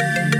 [0.00, 0.39] Przy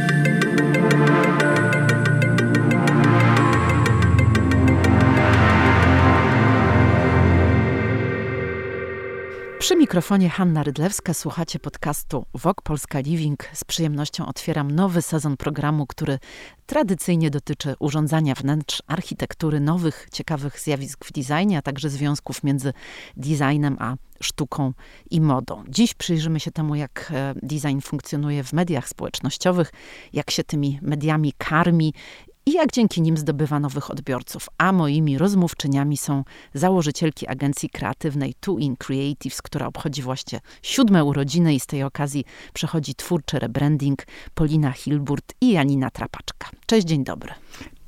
[9.90, 13.44] mikrofonie Hanna Rydlewska słuchacie podcastu Wok Polska Living.
[13.52, 16.18] Z przyjemnością otwieram nowy sezon programu, który
[16.66, 22.72] tradycyjnie dotyczy urządzania wnętrz, architektury, nowych, ciekawych zjawisk w designie, a także związków między
[23.16, 24.72] designem a sztuką
[25.10, 25.64] i modą.
[25.68, 29.72] Dziś przyjrzymy się temu, jak e, design funkcjonuje w mediach społecznościowych,
[30.12, 31.94] jak się tymi mediami karmi
[32.46, 34.48] i jak dzięki nim zdobywa nowych odbiorców.
[34.58, 41.54] A moimi rozmówczyniami są założycielki agencji kreatywnej Two In Creatives, która obchodzi właśnie siódme urodziny
[41.54, 46.48] i z tej okazji przechodzi twórczy rebranding Polina Hilburt i Janina Trapaczka.
[46.66, 47.32] Cześć, dzień dobry.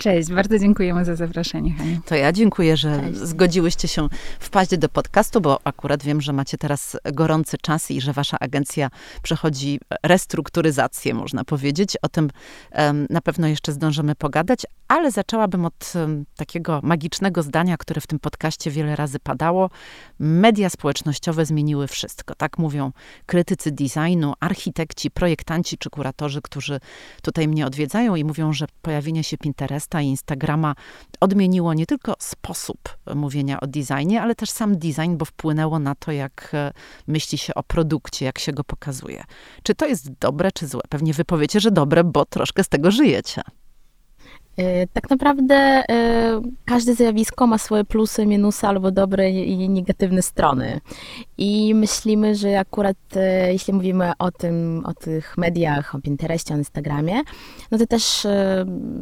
[0.02, 1.98] Cześć, bardzo dziękujemy za zaproszenie, Hania.
[2.06, 3.18] To ja dziękuję, że Cześć.
[3.18, 4.08] zgodziłyście się
[4.40, 8.90] wpaść do podcastu, bo akurat wiem, że macie teraz gorący czas i że wasza agencja
[9.22, 11.96] przechodzi restrukturyzację, można powiedzieć.
[12.02, 12.30] O tym
[12.72, 18.06] um, na pewno jeszcze zdążymy pogadać, ale zaczęłabym od um, takiego magicznego zdania, które w
[18.06, 19.70] tym podcaście wiele razy padało.
[20.18, 22.34] Media społecznościowe zmieniły wszystko.
[22.34, 22.92] Tak mówią
[23.26, 26.80] krytycy designu, architekci, projektanci czy kuratorzy, którzy
[27.22, 30.74] tutaj mnie odwiedzają i mówią, że pojawienie się Pinteresta Pinteresta i Instagrama
[31.20, 32.78] odmieniło nie tylko sposób
[33.14, 36.72] mówienia o designie, ale też sam design, bo wpłynęło na to, jak e,
[37.06, 39.24] myśli się o produkcie, jak się go pokazuje.
[39.62, 40.80] Czy to jest dobre, czy złe?
[40.88, 43.42] Pewnie wy powiecie, że dobre, bo troszkę z tego żyjecie.
[44.56, 50.80] E, tak naprawdę e, każde zjawisko ma swoje plusy, minusy albo dobre i negatywne strony.
[51.38, 56.56] I myślimy, że akurat e, jeśli mówimy o tym, o tych mediach, o Pinterestie, o
[56.56, 57.20] Instagramie,
[57.70, 58.26] no to też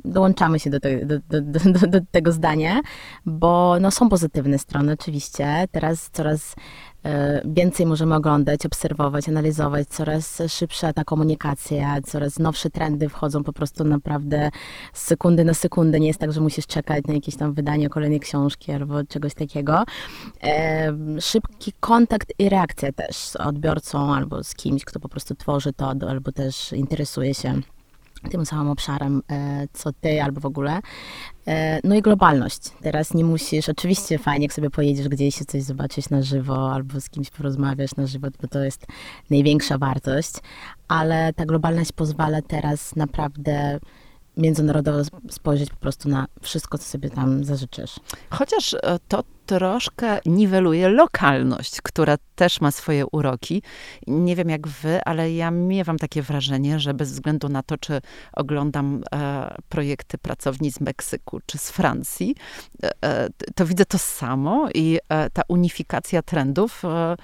[0.04, 1.40] dołączamy się do, te, do, do,
[1.88, 2.80] do, tego zdania,
[3.26, 5.64] bo no, są pozytywne strony oczywiście.
[5.72, 6.54] Teraz coraz
[7.44, 13.84] więcej możemy oglądać, obserwować, analizować, coraz szybsza ta komunikacja, coraz nowsze trendy wchodzą po prostu
[13.84, 14.50] naprawdę
[14.92, 16.00] z sekundy na sekundę.
[16.00, 19.84] Nie jest tak, że musisz czekać na jakieś tam wydanie kolejnej książki albo czegoś takiego.
[20.42, 25.72] E, szybki kontakt i reakcja też z odbiorcą albo z kimś, kto po prostu tworzy
[25.72, 27.60] to albo też interesuje się
[28.30, 30.80] tym samym obszarem, e, co ty, albo w ogóle.
[31.46, 32.60] E, no i globalność.
[32.82, 37.00] Teraz nie musisz, oczywiście fajnie, jak sobie pojedziesz gdzieś i coś zobaczyć na żywo, albo
[37.00, 38.86] z kimś porozmawiasz na żywo, bo to jest
[39.30, 40.32] największa wartość,
[40.88, 43.80] ale ta globalność pozwala teraz naprawdę
[44.36, 44.98] międzynarodowo
[45.30, 48.00] spojrzeć po prostu na wszystko, co sobie tam zażyczysz.
[48.30, 49.24] Chociaż e, to
[49.58, 53.62] troszkę niweluje lokalność, która też ma swoje uroki.
[54.06, 58.00] Nie wiem jak wy, ale ja miewam takie wrażenie, że bez względu na to, czy
[58.32, 62.34] oglądam e, projekty pracowni z Meksyku czy z Francji,
[62.82, 67.16] e, e to widzę to samo i e, ta unifikacja trendów e,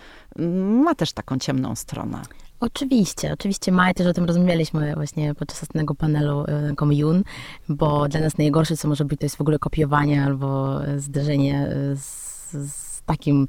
[0.84, 2.22] ma też taką ciemną stronę.
[2.60, 6.44] Oczywiście, oczywiście Maja też o tym rozmawialiśmy właśnie podczas ostatniego panelu
[6.76, 7.22] Commune,
[7.68, 12.15] bo dla nas najgorsze, co może być, to jest w ogóle kopiowanie albo zderzenie z,
[12.52, 13.46] z takim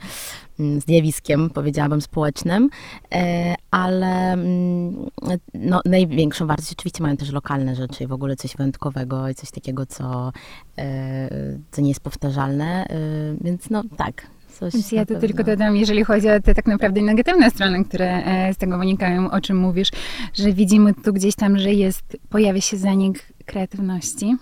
[0.60, 2.70] mm, zjawiskiem, powiedziałabym, społecznym,
[3.14, 5.10] e, ale mm,
[5.54, 9.52] no, największą wartość oczywiście mają też lokalne rzeczy i w ogóle coś wyjątkowego i coś
[9.52, 10.32] takiego, co,
[10.78, 11.30] e,
[11.72, 12.96] co nie jest powtarzalne, e,
[13.42, 14.28] więc no tak,
[14.60, 18.58] Coś ja to tylko dodam, jeżeli chodzi o te tak naprawdę negatywne strony, które z
[18.58, 19.90] tego wynikają, o czym mówisz,
[20.34, 24.38] że widzimy tu gdzieś tam, że jest, pojawia się zanik kreatywności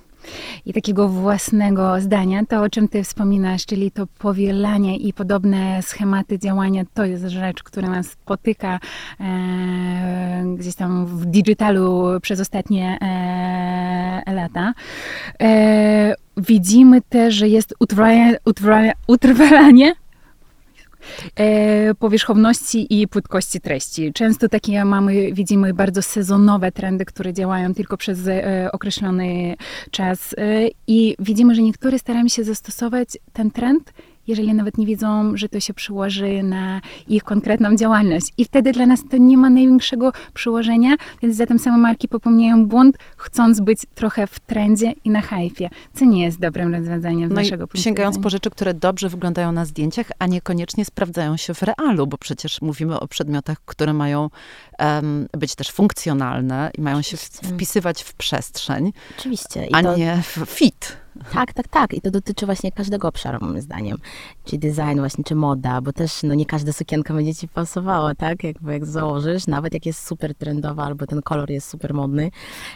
[0.65, 6.39] i takiego własnego zdania, to o czym ty wspominasz, czyli to powielanie i podobne schematy
[6.39, 8.79] działania, to jest rzecz, która nas spotyka
[9.19, 14.73] e, gdzieś tam w digitalu przez ostatnie e, lata.
[15.41, 19.95] E, widzimy też, że jest utrwalanie, utrwalanie, utrwalanie
[21.99, 24.13] powierzchowności i płytkości treści.
[24.13, 29.55] Często takie mamy, widzimy bardzo sezonowe trendy, które działają tylko przez e, określony
[29.91, 33.93] czas e, i widzimy, że niektóre staramy się zastosować ten trend
[34.27, 38.33] jeżeli nawet nie wiedzą, że to się przyłoży na ich konkretną działalność.
[38.37, 42.97] I wtedy dla nas to nie ma największego przyłożenia, więc zatem same marki popełniają błąd,
[43.17, 47.35] chcąc być trochę w trendzie i na hypie, co nie jest dobrym rozwiązaniem z no
[47.35, 51.63] naszego punktu Sięgając po rzeczy, które dobrze wyglądają na zdjęciach, a niekoniecznie sprawdzają się w
[51.63, 54.29] realu, bo przecież mówimy o przedmiotach, które mają
[54.79, 59.65] um, być też funkcjonalne i mają się wpisywać w przestrzeń, Oczywiście.
[59.65, 59.97] I a to...
[59.97, 61.04] nie w fit.
[61.33, 61.93] Tak, tak, tak.
[61.93, 63.97] I to dotyczy właśnie każdego obszaru, moim zdaniem.
[64.45, 68.43] Czy design właśnie, czy moda, bo też no, nie każda sukienka będzie ci pasowała, tak?
[68.43, 72.31] Jakby jak założysz, nawet jak jest super trendowa, albo ten kolor jest super modny.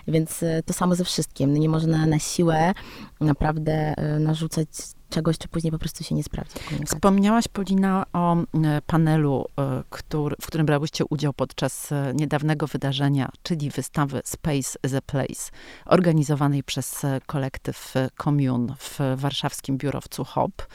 [0.08, 1.54] Więc e, to samo ze wszystkim.
[1.54, 2.74] No, nie można na siłę
[3.22, 4.68] naprawdę e, narzucać
[5.10, 6.56] czegoś, czy później po prostu się nie sprawdzi.
[6.86, 8.46] Wspomniałaś, Polina, o e,
[8.88, 15.02] panelu, e, który, w którym brałyście udział podczas e, niedawnego wydarzenia, czyli wystawy Space a
[15.02, 15.52] Place,
[15.86, 20.68] organizowanej przez kolektyw Commune w warszawskim biurowcu HOP.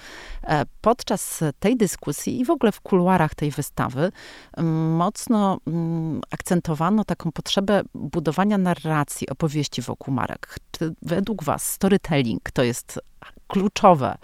[0.81, 4.13] Podczas tej dyskusji i w ogóle w kuluarach tej wystawy
[4.97, 5.59] mocno
[6.31, 10.59] akcentowano taką potrzebę budowania narracji, opowieści wokół marek.
[10.71, 13.01] Czy według was storytelling to jest
[13.47, 14.19] kluczowe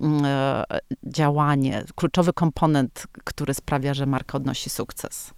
[0.00, 0.64] mm, e,
[1.04, 5.34] działanie, kluczowy komponent, który sprawia, że marka odnosi sukces?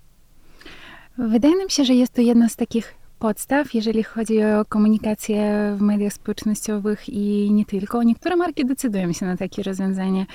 [1.19, 5.81] Wydaje mi się, że jest to jedno z takich podstaw, jeżeli chodzi o komunikację w
[5.81, 8.03] mediach społecznościowych i nie tylko.
[8.03, 10.27] Niektóre marki decydują się na takie rozwiązanie,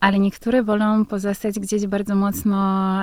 [0.00, 2.58] ale niektóre wolą pozostać gdzieś bardzo mocno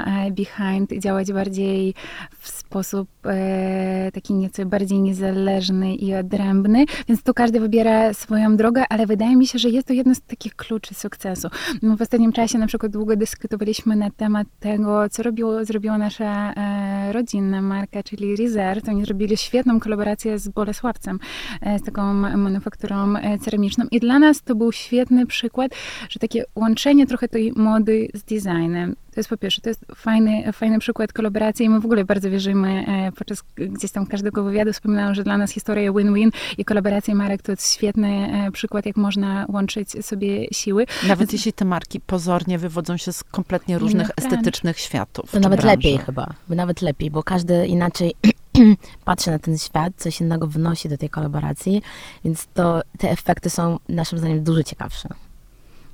[0.06, 1.94] e, behind i działać bardziej
[2.40, 8.84] w sposób e, taki nieco bardziej niezależny i odrębny, więc tu każdy wybiera swoją drogę,
[8.90, 11.48] ale wydaje mi się, że jest to jedno z takich kluczy sukcesu.
[11.82, 16.54] No, w ostatnim czasie na przykład długo dyskutowaliśmy na temat tego, co robiło, zrobiła nasza
[16.54, 21.20] e, rodzinna marka, czyli Reserve, oni zrobili świetną kolaborację z Bolesławcem,
[21.62, 23.86] e, z taką manufakturą e, ceramiczną.
[23.92, 25.72] I dla nas to był świetny przykład,
[26.10, 28.96] że takie łączenie trochę tej mody z designem.
[29.14, 32.30] To jest po pierwsze, to jest fajny, fajny przykład kolaboracji i my w ogóle bardzo
[32.30, 37.16] wierzymy, e, podczas gdzieś tam każdego wywiadu wspominałam, że dla nas historia win-win i kolaboracja
[37.16, 40.86] marek to jest świetny przykład, jak można łączyć sobie siły.
[41.08, 45.32] Nawet jeśli te marki pozornie wywodzą się z kompletnie różnych estetycznych światów.
[45.32, 45.78] To nawet branży.
[45.78, 48.14] lepiej chyba, nawet lepiej, bo każdy inaczej
[49.06, 51.82] patrzy na ten świat, coś innego wnosi do tej kolaboracji,
[52.26, 55.10] więc to te efekty są naszym zdaniem dużo ciekawsze.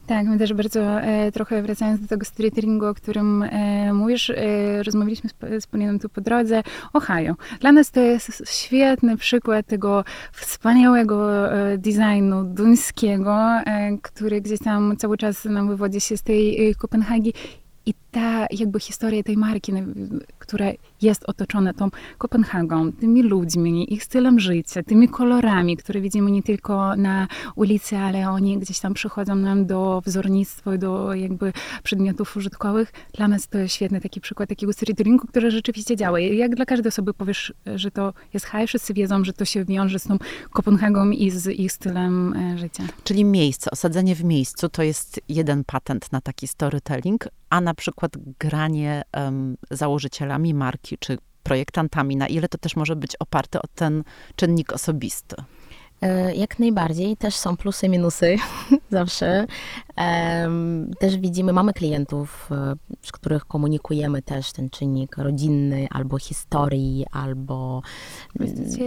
[0.09, 4.83] Tak, my też bardzo e, trochę wracając do tego storytellingu, o którym e, mówisz, e,
[4.83, 6.63] rozmawialiśmy z, z Poliną tu po drodze.
[6.93, 7.35] Ohio.
[7.59, 14.97] Dla nas to jest świetny przykład tego wspaniałego e, designu duńskiego, e, który gdzieś tam
[14.97, 17.33] cały czas nam wywodzi się z tej e, Kopenhagi
[17.85, 19.73] i ta jakby historia tej marki,
[20.39, 20.65] która
[21.01, 26.95] jest otoczona tą Kopenhagą, tymi ludźmi, ich stylem życia, tymi kolorami, które widzimy nie tylko
[26.95, 31.53] na ulicy, ale oni gdzieś tam przychodzą nam do wzornictwa, do jakby
[31.83, 32.93] przedmiotów użytkowych.
[33.13, 36.19] Dla nas to świetny taki przykład takiego storytellingu, który rzeczywiście działa.
[36.19, 39.99] Jak dla każdej osoby powiesz, że to jest high, wszyscy wiedzą, że to się wiąże
[39.99, 40.17] z tą
[40.51, 42.83] Kopenhagą i z ich stylem e, życia.
[43.03, 47.98] Czyli miejsce, osadzenie w miejscu to jest jeden patent na taki storytelling, a na przykład
[48.39, 54.03] granie um, założycielami marki czy projektantami, na ile to też może być oparte o ten
[54.35, 55.35] czynnik osobisty?
[56.01, 57.17] E, jak najbardziej.
[57.17, 58.35] Też są plusy minusy
[58.89, 59.47] zawsze.
[60.99, 67.81] Też widzimy, mamy klientów, e, z których komunikujemy też ten czynnik rodzinny, albo historii, albo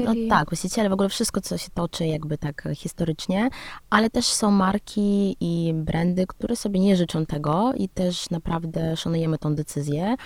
[0.04, 3.48] no tak, właściciele, w ogóle wszystko, co się toczy jakby tak historycznie,
[3.90, 9.38] ale też są marki i brandy, które sobie nie życzą tego i też naprawdę szanujemy
[9.38, 10.16] tą decyzję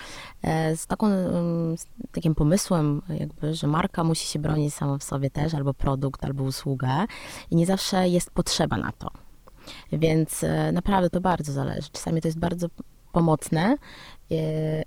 [0.43, 1.07] e, z, taką,
[1.77, 6.25] z takim pomysłem jakby, że marka musi się bronić sama w sobie też, albo produkt,
[6.25, 7.05] albo usługę
[7.51, 9.26] i nie zawsze jest potrzeba na to.
[9.91, 11.89] Więc e, naprawdę to bardzo zależy.
[11.91, 12.67] Czasami to jest bardzo
[13.11, 13.77] pomocne,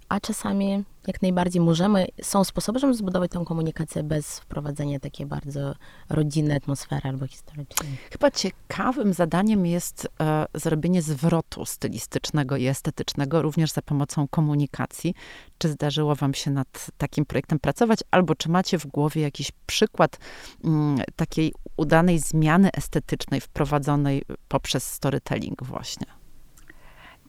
[0.09, 5.75] a czasami jak najbardziej możemy, są sposoby, żeby zbudować tę komunikację bez wprowadzenia takiej bardzo
[6.09, 7.97] rodzinnej atmosfery albo historycznej.
[8.13, 15.15] Chyba ciekawym zadaniem jest e, zrobienie zwrotu stylistycznego i estetycznego również za pomocą komunikacji.
[15.59, 20.19] Czy zdarzyło wam się nad takim projektem pracować, albo czy macie w głowie jakiś przykład
[20.65, 26.20] m, mm, takiej udanej zmiany estetycznej wprowadzonej poprzez storytelling właśnie?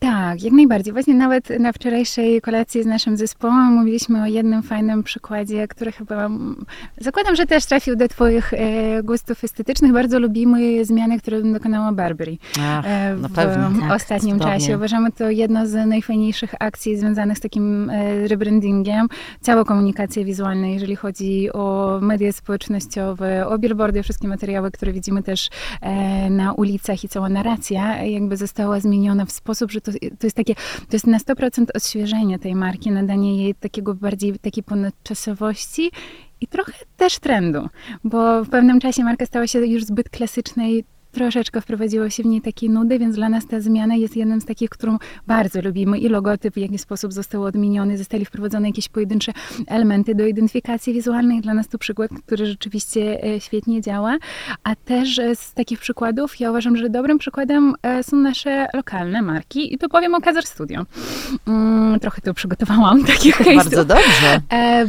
[0.04, 0.94] Tak, jak najbardziej.
[0.94, 6.30] Właśnie nawet na wczorajszej kolacji z naszym zespołem mówiliśmy o jednym fajnym przykładzie, który chyba
[6.98, 9.94] zakładam, że też trafił do Twoich e, gustów estetycznych.
[9.94, 13.50] Bardzo lubimy zmiany, które dokonała Barbary Ach, e, w tak,
[13.96, 14.60] ostatnim cudownie.
[14.60, 14.76] czasie.
[14.76, 19.08] Uważamy to jedno z najfajniejszych akcji związanych z takim e, rebrandingiem.
[19.42, 25.50] Cała komunikacja wizualna, jeżeli chodzi o media społecznościowe, o billboardy, wszystkie materiały, które widzimy też
[25.82, 30.36] e, na ulicach i cała narracja jakby została zmieniona w sposób, że to to, jest
[30.36, 35.92] takie, to jest na 100% odświeżenie tej marki, nadanie jej takiego bardziej, takiej ponadczasowości
[36.42, 37.68] i trochę też trendu,
[38.04, 42.42] bo w pewnym czasie marka stała się już zbyt klasycznej troszeczkę wprowadziło się w niej
[42.42, 46.10] takie nudy, więc dla nas ta zmiana jest jednym z takich, którą bardzo lubimy i
[46.10, 49.32] logotyp w jakiś sposób został odmieniony, zostali wprowadzone jakieś pojedyncze
[49.68, 51.42] elementy do identyfikacji wizualnej.
[51.42, 54.18] Dla nas to przykład, który rzeczywiście e, świetnie działa,
[54.64, 59.22] a też e, z takich przykładów ja uważam, że dobrym przykładem e, są nasze lokalne
[59.22, 60.86] marki i tu powiem o Kazar Studio.
[61.48, 63.56] Mm, trochę tu przygotowałam takich case'ów.
[63.56, 64.42] Bardzo dobrze.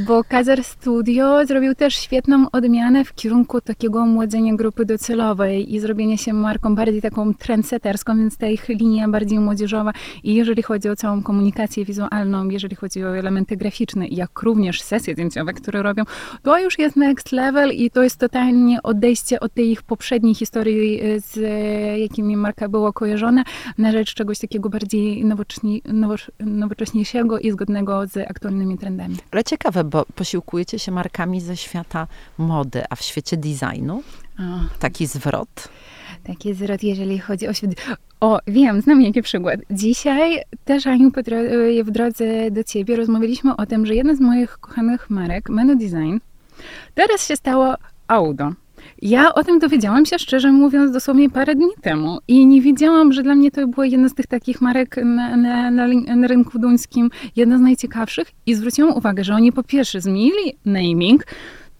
[0.06, 6.12] Bo Kazar Studio zrobił też świetną odmianę w kierunku takiego omłodzenia grupy docelowej i zrobienia
[6.16, 9.92] stanie się marką bardziej taką trendsetterską, więc ta ich linia bardziej młodzieżowa
[10.23, 15.14] i jeżeli chodzi o całą komunikację wizualną, jeżeli chodzi o elementy graficzne, jak również sesje
[15.14, 16.04] zdjęciowe, które robią,
[16.42, 21.00] to już jest next level i to jest totalnie odejście od tej ich poprzedniej historii,
[21.00, 21.40] e, z
[22.00, 23.45] jakimi marka była kojarzona,
[23.78, 25.25] na rzecz czegoś takiego bardziej
[26.40, 29.16] nowocześniejszego i zgodnego z aktualnymi trendami.
[29.31, 32.07] Ale ciekawe, bo posiłkujecie się markami ze świata
[32.38, 34.02] mody, a w świecie designu
[34.78, 35.69] taki zwrot.
[36.24, 37.70] Taki zwrot, jeżeli chodzi o świat.
[38.20, 39.60] O, wiem, znam jaki przykład.
[39.70, 41.10] Dzisiaj też, Aniu,
[41.84, 46.16] w drodze do ciebie rozmawialiśmy o tym, że jedna z moich kochanych marek, Menu Design,
[46.94, 47.74] teraz się stało
[48.08, 48.52] Audo.
[49.02, 53.22] Ja o tym dowiedziałam się, szczerze mówiąc, dosłownie parę dni temu i nie wiedziałam, że
[53.22, 55.86] dla mnie to była jedna z tych takich marek na, na, na,
[56.16, 61.26] na rynku duńskim, jedna z najciekawszych i zwróciłam uwagę, że oni po pierwsze zmienili naming,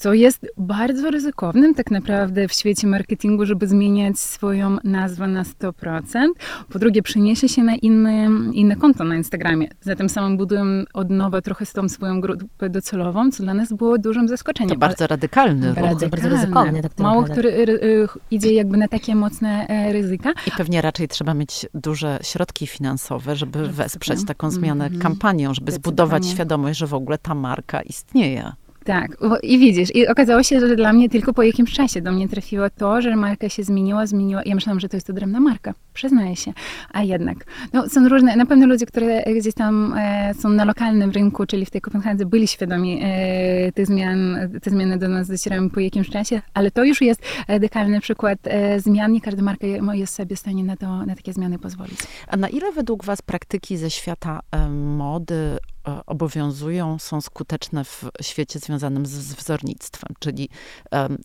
[0.03, 6.29] co jest bardzo ryzykownym tak naprawdę w świecie marketingu, żeby zmieniać swoją nazwę na 100%.
[6.73, 9.69] Po drugie, przeniesie się na inny, inne konto na Instagramie.
[9.81, 13.99] Zatem samym budują od nowa trochę z tą swoją grupę docelową, co dla nas było
[13.99, 14.71] dużym zaskoczeniem.
[14.71, 15.85] To bardzo radykalny ruch.
[15.85, 16.83] Bardzo, bardzo ryzykowny.
[16.83, 20.33] Tak Mało który y, idzie jakby na takie mocne e, ryzyka.
[20.47, 25.03] I pewnie raczej trzeba mieć duże środki finansowe, żeby wesprzeć taką zmianę mm -hmm.
[25.03, 28.53] kampanią, żeby zbudować świadomość, że w ogóle ta marka istnieje.
[28.85, 32.29] Tak, i widzisz, i okazało się, że dla mnie tylko po jakimś czasie do mnie
[32.29, 34.43] trafiło to, że marka się zmieniła, zmieniła.
[34.47, 36.53] Ja myślałam, że to jest odrębna marka, przyznaję się,
[36.93, 37.45] a jednak.
[37.73, 41.67] No, są różne, na pewno ludzie, które gdzieś tam e, są na lokalnym rynku, czyli
[41.67, 46.11] w tej Kopenhadze, byli świadomi e, tych zmian, te zmiany do nas docierają po jakimś
[46.11, 49.13] czasie, ale to już jest radykalny przykład e, zmian.
[49.13, 51.99] Nie każda marka jest sobie w stanie na, to, na takie zmiany pozwolić.
[52.29, 55.59] A na ile według Was praktyki ze świata e, mody
[56.07, 60.49] obowiązują, są skuteczne w świecie związanym z wzornictwem, czyli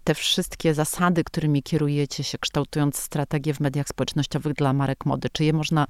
[0.04, 5.44] te wszystkie zasady, którymi kierujecie się, kształtując strategię w mediach społecznościowych dla marek mody, czy
[5.44, 5.88] je można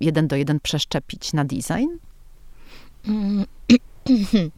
[0.00, 1.88] jeden do jeden przeszczepić na design?
[3.08, 3.44] Mm,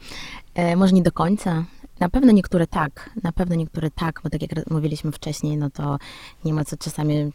[0.55, 1.65] e, może nie do końca.
[2.01, 5.99] Na pewno niektóre tak, na pewno niektóre tak, bo tak jak mówiliśmy wcześniej, no to
[6.45, 7.33] nie ma co czasami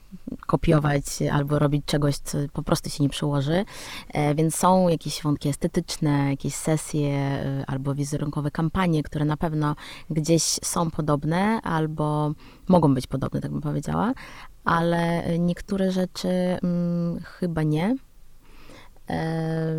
[0.48, 3.66] kopiować albo robić czegoś, co po prostu się nie przyłoży.
[4.14, 9.76] E, więc są jakieś wątki estetyczne, jakieś sesje e, albo wizerunkowe kampanie, które na pewno
[10.10, 12.32] gdzieś są podobne albo
[12.68, 14.14] mogą być podobne, tak bym powiedziała,
[14.64, 16.30] ale niektóre rzeczy
[16.64, 17.96] mm, chyba nie.
[19.10, 19.76] E,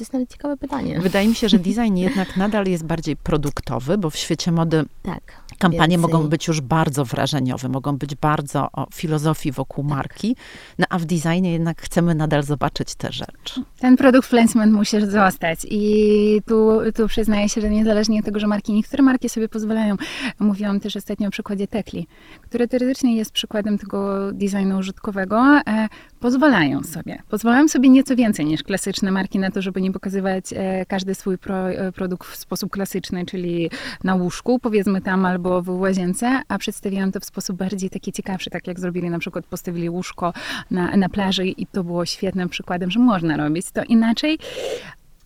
[0.00, 1.00] to jest nawet ciekawe pytanie.
[1.00, 5.42] Wydaje mi się, że design jednak nadal jest bardziej produktowy, bo w świecie mody tak,
[5.58, 6.12] kampanie więcej.
[6.12, 9.96] mogą być już bardzo wrażeniowe, mogą być bardzo o filozofii wokół tak.
[9.96, 10.36] marki,
[10.78, 13.62] no a w designie jednak chcemy nadal zobaczyć te rzeczy.
[13.80, 18.46] Ten produkt placement musi zostać i tu, tu przyznaję się, że niezależnie od tego, że
[18.46, 19.96] marki, niektóre marki sobie pozwalają,
[20.38, 22.06] mówiłam też ostatnio o przykładzie Tekli,
[22.42, 25.88] które teoretycznie jest przykładem tego designu użytkowego, e,
[26.20, 27.22] pozwalają sobie.
[27.28, 31.38] Pozwalają sobie nieco więcej niż klasyczne marki na to, żeby nie pokazywać e, każdy swój
[31.38, 33.70] pro, e, produkt w sposób klasyczny, czyli
[34.04, 38.50] na łóżku, powiedzmy tam, albo w łazience, a przedstawiają to w sposób bardziej taki ciekawszy,
[38.50, 40.32] tak jak zrobili na przykład, postawili łóżko
[40.70, 44.38] na, na plaży i to było świetnym przykładem, że można robić to inaczej,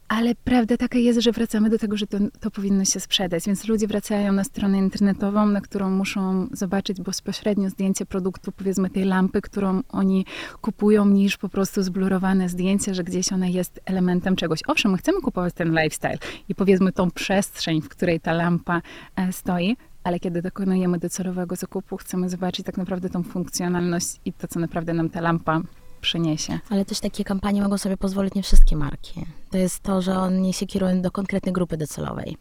[0.08, 3.68] ale prawda taka jest, że wracamy do tego, że to, to, powinno się sprzedać, więc
[3.68, 9.40] ludzie wracają na stronę internetową, na którą muszą zobaczyć bezpośrednio zdjęcie produktu, powiedzmy tej lampy,
[9.40, 10.26] którą oni
[10.60, 14.60] kupują, niż po prostu zblurowane zdjęcie, że gdzieś ona jest elementem czegoś.
[14.66, 16.18] Owszem, my chcemy kupować ten lifestyle
[16.48, 18.82] i powiedzmy tą przestrzeń, w której ta lampa
[19.16, 24.48] e, stoi, ale kiedy dokonujemy docelowego zakupu, chcemy zobaczyć tak naprawdę tą funkcjonalność i to,
[24.48, 25.60] co naprawdę nam ta lampa
[26.00, 26.58] przyniesie.
[26.70, 29.26] Ale też takie kampanie mogą sobie pozwolić nie wszystkie marki.
[29.54, 32.36] To jest to, że oni się kierują do konkretnej grupy docelowej.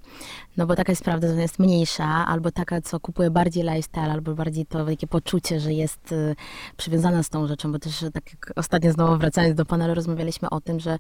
[0.58, 4.12] No bo taka jest prawda, że ona jest mniejsza, albo taka, co kupuje bardziej lifestyle,
[4.12, 6.36] albo bardziej to takie poczucie, że jest y,
[6.78, 10.62] przywiązana z tą rzeczą, bo też tak jak ostatnio znowu wracając do panelu, rozmawialiśmy o
[10.62, 10.98] tym, że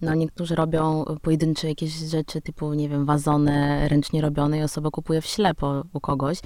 [0.00, 5.20] no, niektórzy robią pojedyncze jakieś rzeczy typu, nie wiem, wazony ręcznie robione i osoba kupuje
[5.20, 6.38] w ślepo u kogoś,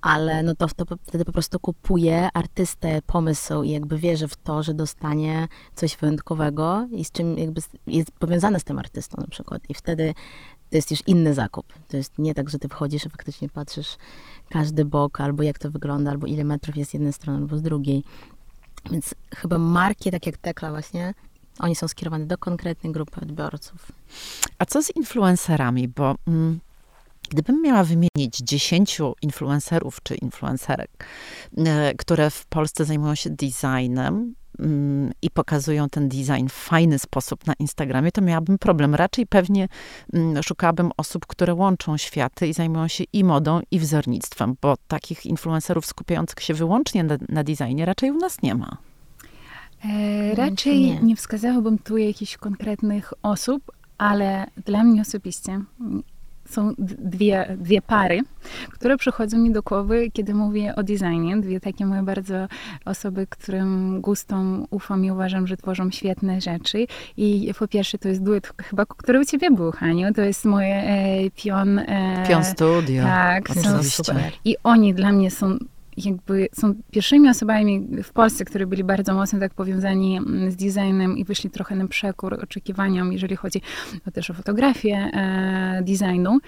[0.00, 4.62] ale no to, to wtedy po prostu kupuje artystę pomysł i jakby wierzy w to,
[4.62, 9.62] że dostanie coś wyjątkowego i z czym jakby jest powiązane z tym artystą na przykład.
[9.68, 10.14] I wtedy
[10.70, 11.72] to jest już inny zakup.
[11.88, 13.96] To jest nie tak, że ty wchodzisz i faktycznie patrzysz
[14.50, 17.62] każdy bok, albo jak to wygląda, albo ile metrów jest z jednej strony, albo z
[17.62, 18.04] drugiej.
[18.90, 21.14] Więc chyba marki, tak jak Tekla właśnie,
[21.58, 23.92] oni są skierowane do konkretnej grupy odbiorców.
[24.58, 25.88] A co z influencerami?
[25.88, 26.60] Bo mm,
[27.28, 30.90] Gdybym miała wymienić 10 influencerów czy influencerek,
[31.56, 37.46] e, które w Polsce zajmują się designem, mm, i pokazują ten design w fajny sposób
[37.46, 38.94] na Instagramie, to miałabym problem.
[38.94, 39.68] Raczej pewnie
[40.12, 45.26] mm, szukałabym osób, które łączą światy i zajmują się i modą, i wzornictwem, bo takich
[45.26, 48.76] influencerów skupiających się wyłącznie na, na designie raczej u nas nie ma.
[49.84, 51.00] E, raczej nie.
[51.00, 55.60] nie wskazałabym tu jakichś konkretnych osób, ale dla mnie osobiście
[56.46, 58.20] są dwie, dwie pary,
[58.70, 61.36] które przychodzą mi do głowy, kiedy mówię o designie.
[61.36, 62.34] Dwie takie moje bardzo
[62.84, 66.86] osoby, którym gustom ufam i uważam, że tworzą świetne rzeczy.
[67.16, 70.14] I po pierwsze to jest duet, chyba, który u ciebie był, Haniu.
[70.14, 71.78] To jest moje e, Pion...
[71.78, 73.02] E, Pion Studio.
[73.02, 74.04] Tak, są oczywiście.
[74.04, 74.32] super.
[74.44, 75.58] I oni dla mnie są
[75.96, 81.18] jakby są pierwszymi osobami w Polsce, które byli bardzo mocno tak powiązani mm, z designem
[81.18, 83.60] i wyszli trochę na przekór oczekiwaniom, jeżeli chodzi
[84.08, 86.38] o też o fotografię e, designu.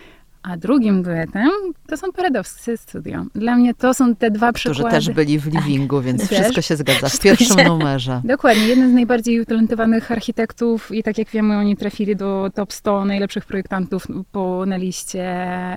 [0.42, 1.50] A drugim duetem
[1.87, 3.25] to są Paradowscy Studio.
[3.35, 4.97] Dla mnie to są te dwa Którzy przykłady.
[4.97, 6.38] też byli w livingu, więc Też.
[6.38, 8.21] wszystko się zgadza w pierwszym numerze.
[8.25, 13.04] Dokładnie, jeden z najbardziej utalentowanych architektów i tak jak wiemy, oni trafili do top 100
[13.04, 15.25] najlepszych projektantów po, na liście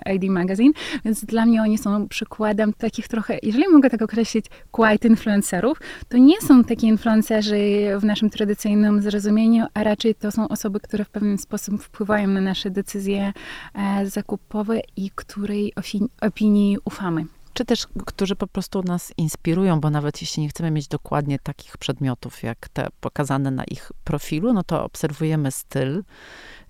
[0.05, 0.73] AD Magazine,
[1.05, 5.77] więc dla mnie oni są przykładem takich trochę, jeżeli mogę tak określić, quiet influencerów,
[6.09, 7.57] to nie są taki influencerzy
[7.99, 12.41] w naszym tradycyjnym zrozumieniu, a raczej to są osoby, które w pewien sposób wpływają na
[12.41, 13.33] nasze decyzje
[13.75, 14.05] e,
[14.51, 15.73] zakupowe i której
[16.21, 17.25] opinii ufamy.
[17.53, 21.77] Czy też, którzy po prostu nas inspirują, bo nawet jeśli nie chcemy mieć dokładnie takich
[21.77, 26.03] przedmiotów, jak te pokazane na ich profilu, no to obserwujemy styl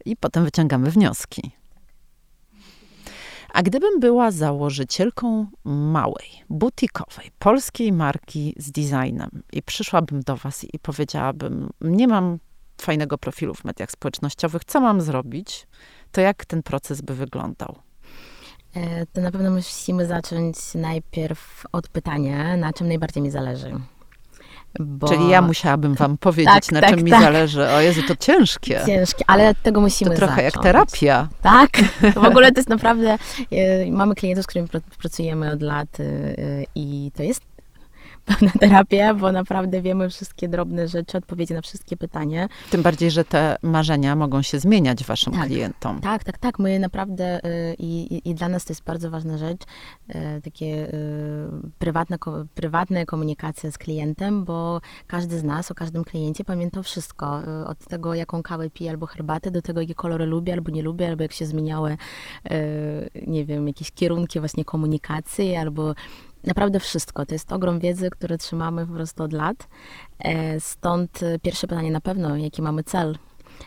[0.06, 1.52] i potem wyciągamy wnioski.
[3.54, 10.80] A gdybym była założycielką małej, butikowej, polskiej marki z designem i przyszłabym do was i
[10.80, 12.40] powiedziałabym, nie mam
[12.82, 15.68] fajnego profilu w mediach społecznościowych, co mam zrobić,
[16.12, 17.76] to jak ten proces by wyglądał?
[18.76, 23.72] E, To na pewno musimy zacząć najpierw od pytania, na czym najbardziej mi zależy.
[24.80, 27.22] Bo Czyli ja musiałabym wam powiedzieć, Tak, na tak, czym mi tak.
[27.22, 27.70] zależy.
[27.70, 28.82] O Jezu, to ciężkie.
[28.86, 30.54] Ciężkie, ale od tego musimy To trochę zacząć.
[30.56, 31.28] jak terapia.
[31.42, 31.70] Tak,
[32.22, 33.18] w ogóle to jest naprawdę,
[33.52, 36.04] e, mamy klientów, z którymi pr- pracujemy od lat e,
[36.76, 37.42] i to jest
[38.32, 42.48] pewna terapia, bo naprawdę wiemy wszystkie drobne rzeczy, odpowiedzi na wszystkie pytania.
[42.70, 45.46] Tym bardziej, że te marzenia mogą się zmieniać waszym Tak.
[45.48, 46.02] klientom.
[46.02, 46.60] Tak, tak, tak.
[46.60, 49.62] My naprawdę y, i, i- dla nas to jest bardzo ważna rzecz,
[50.10, 50.92] y, takie y,
[51.80, 57.42] prywatna, ko- prywatna komunikacja z klientem, bo każdy z nas o każdym kliencie pamięta wszystko.
[57.68, 61.04] Od tego, jaką kawę pije albo herbatę, do tego, jakie kolory lubi albo nie lubi,
[61.06, 61.98] albo jak się zmieniały,
[63.28, 65.94] nie wiem, jakieś kierunki właśnie komunikacji, albo
[66.48, 67.26] naprawdę wszystko.
[67.26, 69.68] To jest ogrom wiedzy, które trzymamy po prostu od lat.
[70.20, 73.18] E, Stąd pierwsze pytanie na pewno, jaki mamy cel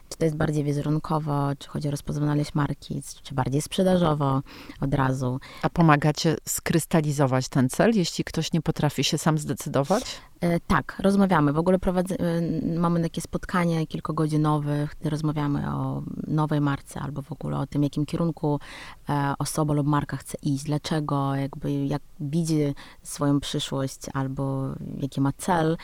[0.09, 4.43] czy to jest bardziej wizerunkowo, czy chodzi o rozpoznawalność marki, czy bardziej sprzedażowo
[4.81, 5.41] od razu.
[5.63, 10.21] A pomagacie skrystalizować ten cel, jeśli ktoś nie potrafi się sam zdecydować?
[10.45, 11.53] E, tak, rozmawiamy.
[11.53, 12.43] W ogóle prowadzę, e,
[12.79, 18.07] mamy takie spotkania kilkugodzinowe, gdzie rozmawiamy o nowej marce albo w ogóle o tym, jakim
[18.07, 18.61] kierunku
[19.09, 25.33] e, osoba lub marka chce iść, dlaczego, jakby jak widzi swoją przyszłość albo jaki ma
[25.33, 25.77] cel.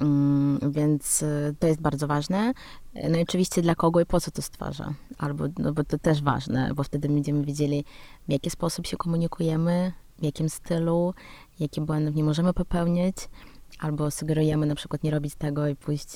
[0.00, 1.24] Mm, więc
[1.58, 2.52] to jest bardzo ważne.
[3.10, 4.94] No i oczywiście dla kogo i po co to stwarza.
[5.18, 7.84] Albo, no bo to też ważne, bo wtedy będziemy wiedzieli,
[8.28, 11.14] w jaki sposób się komunikujemy, w jakim stylu,
[11.60, 13.14] jakie błędy nie możemy popełniać,
[13.78, 16.08] albo sugerujemy na przykład nie robić tego i pójść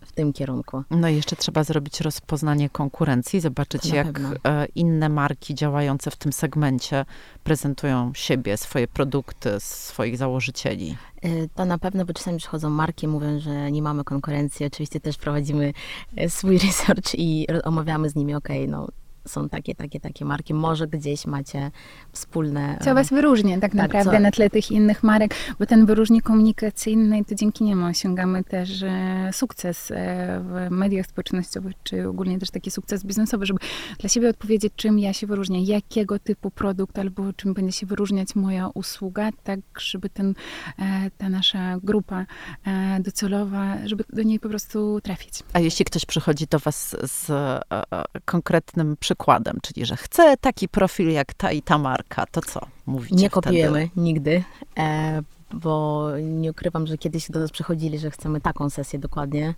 [0.00, 0.82] w tym kierunku.
[0.90, 4.30] No i jeszcze trzeba zrobić rozpoznanie konkurencji, zobaczyć jak pewno.
[4.44, 7.04] e, inne marki działające w tym segmencie
[7.44, 10.96] prezentują siebie, swoje produkty, swoich założycieli.
[11.22, 14.66] E, To na pewno, bo czasami przychodzą marki, mówią, że nie mamy konkurencji.
[14.66, 15.72] Oczywiście też prowadzimy
[16.16, 18.88] e, swój research i omawiamy z nimi, okej, no
[19.26, 21.70] są takie, takie, takie marki, może gdzieś macie
[22.12, 22.78] wspólne...
[22.82, 25.86] Co e, was wyróżnia tak tak, naprawdę co- na tle tych innych marek, bo ten
[25.86, 29.94] wyróżnik komunikacyjny, to dzięki niemu osiągamy też e, sukces e,
[30.40, 33.58] w mediach społecznościowych, czy ogólnie też taki sukces biznesowy, żeby
[33.98, 38.34] dla siebie odpowiedzieć, czym ja się wyróżnię, jakiego typu produkt albo czym będzie się wyróżniać
[38.34, 40.34] moja usługa, tak żeby ten,
[41.18, 42.26] ta nasza grupa
[43.00, 45.42] docelowa, żeby do niej po prostu trafić.
[45.52, 47.32] A jeśli ktoś przychodzi do was z
[48.24, 49.13] konkretnym przykładem,
[49.62, 53.30] czyli że chce taki profil jak ta i ta marka, to co mówicie Nie wtedy?
[53.30, 54.44] kopiujemy nigdy,
[54.78, 55.22] e,
[55.52, 59.54] bo nie ukrywam, że kiedyś do nas przychodzili, że chcemy taką sesję dokładnie,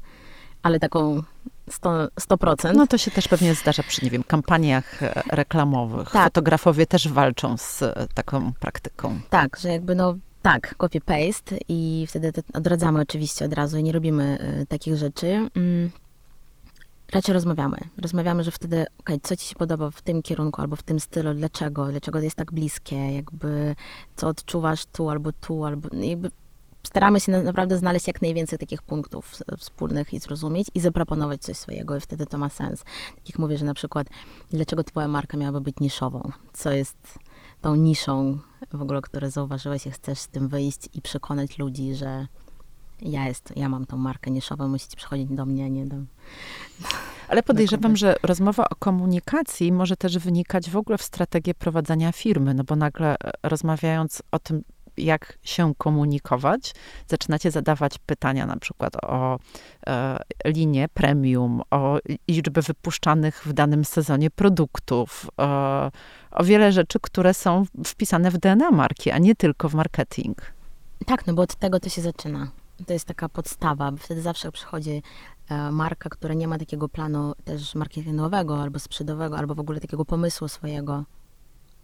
[0.62, 1.22] ale taką
[1.70, 2.08] 100%.
[2.20, 2.74] 100%.
[2.74, 6.10] No to się też pewnie zdarza przy, nie wiem, kampaniach e, reklamowych.
[6.10, 6.24] Tak.
[6.24, 9.20] Fotografowie też walczą z e, taką praktyką.
[9.30, 14.38] Tak, że jakby no tak, copy-paste i wtedy odradzamy oczywiście od razu i nie robimy
[14.68, 15.48] takich rzeczy.
[17.12, 17.78] Raczej rozmawiamy.
[17.98, 21.34] Rozmawiamy, że wtedy, okej, co ci się podoba w tym kierunku albo w tym stylu,
[21.34, 23.76] dlaczego, dlaczego to jest tak bliskie, jakby
[24.16, 26.30] co odczuwasz tu albo tu, albo no jakby
[26.82, 31.96] staramy się naprawdę znaleźć jak najwięcej takich punktów wspólnych i zrozumieć i zaproponować coś swojego
[31.96, 32.84] i wtedy to ma sens.
[33.14, 34.06] Tak jak mówię, że na przykład
[34.50, 36.30] dlaczego twoja marka miałaby być niszową?
[36.52, 37.18] Co jest
[37.60, 38.38] tą niszą
[38.72, 42.26] w ogóle, które zauważyłeś i chcesz z tym wyjść i przekonać ludzi, że
[43.02, 45.96] ja jest, ja mam tą markę niszową, musicie przychodzić do mnie, a nie do...
[47.28, 52.54] Ale podejrzewam, że rozmowa o komunikacji może też wynikać w ogóle w strategię prowadzenia firmy,
[52.54, 54.62] no bo nagle e, rozmawiając o tym,
[54.96, 56.74] jak się komunikować,
[57.06, 59.38] zaczynacie zadawać pytania na przykład o
[59.86, 65.90] e, linię premium, o liczbę wypuszczanych w danym sezonie produktów, e,
[66.30, 70.38] o wiele rzeczy, które są wpisane w DNA marki, a nie tylko w marketing.
[71.06, 72.48] Tak, no bo od tego to się zaczyna.
[72.86, 75.02] To jest taka podstawa, bo wtedy zawsze przychodzi
[75.48, 80.04] e, marka, która nie ma takiego planu też marketingowego albo sprzedowego, albo w ogóle takiego
[80.04, 81.04] pomysłu swojego,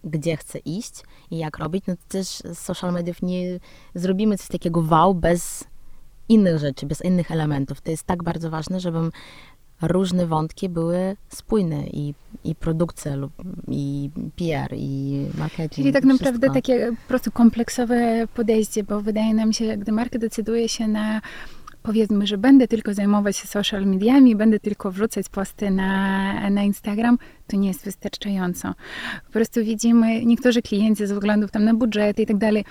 [0.03, 3.59] gdzie chce iść i jak robić, no to też z social mediów nie
[3.95, 5.63] zrobimy coś takiego wow bez
[6.29, 7.81] innych rzeczy, bez innych elementów.
[7.81, 9.11] To jest tak bardzo ważne, żebym
[9.87, 13.31] różne wątki były spójne i, i produkcja, lub,
[13.67, 15.73] i PR, i marketing.
[15.73, 16.53] Czyli tak naprawdę wszystko.
[16.53, 21.21] takie po prostu kompleksowe podejście, bo wydaje nam się, gdy marka decyduje się na
[21.83, 27.17] powiedzmy, że będę tylko zajmować się social mediami, będę tylko wrzucać posty na, na Instagram,
[27.47, 28.73] to nie jest wystarczająco.
[29.25, 32.65] Po prostu widzimy, niektórzy klienci ze względów tam na budżety i tak dalej,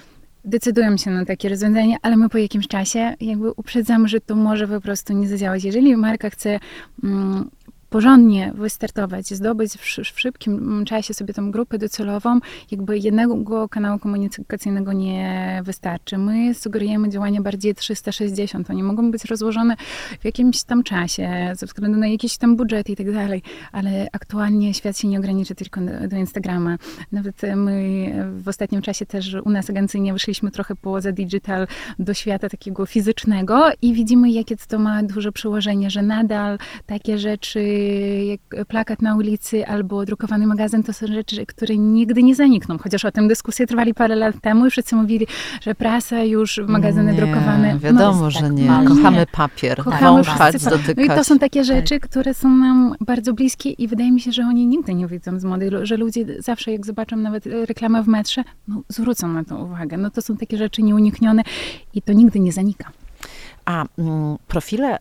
[0.44, 4.68] decydują się na takie rozwiązanie, ale my po jakimś czasie jakby uprzedzamy, że to może
[4.68, 5.64] po prostu nie zadziałać.
[5.64, 6.60] Jeżeli marka chce
[7.04, 7.50] mm,
[7.92, 9.80] porządnie wystartować, zdobyć w,
[10.14, 12.38] w, szybkim czasie sobie tą grupę docelową,
[12.70, 16.18] jakby jednego kanału komunikacyjnego nie wystarczy.
[16.18, 18.70] My sugerujemy działania bardziej 360.
[18.70, 19.76] One mogą być rozłożone
[20.20, 24.74] w jakimś tam czasie, ze względu na jakiś tam budżet i tak dalej, ale aktualnie
[24.74, 26.78] świat się nie ogranicza tylko do, Instagrama.
[27.12, 31.66] Nawet my w ostatnim czasie też u nas agencyjnie wyszliśmy trochę poza digital
[31.98, 37.81] do świata takiego fizycznego i widzimy, jakie to ma duże przełożenie, że nadal takie rzeczy
[38.68, 42.78] plakat na ulicy albo drukowany magazyn, to są rzeczy, które nigdy nie zanikną.
[42.78, 45.26] Chociaż o tym dyskusje trwali parę lat temu i wszyscy mówili,
[45.60, 47.78] że prasa już, magazyny nie, drukowane.
[47.78, 48.68] wiadomo, no, że tak nie.
[48.88, 50.96] Kochamy papier, Kochamy wąchać, dotykać.
[50.96, 52.10] No i to są takie rzeczy, tak.
[52.10, 55.44] które są nam bardzo bliskie i wydaje mi się, że oni nigdy nie widzą z
[55.44, 59.96] mody, że ludzie zawsze jak zobaczą nawet reklamę w metrze, no, zwrócą na to uwagę.
[59.96, 61.42] No to są takie rzeczy nieuniknione
[61.94, 62.90] i to nigdy nie zanika.
[63.64, 64.98] A mm, profile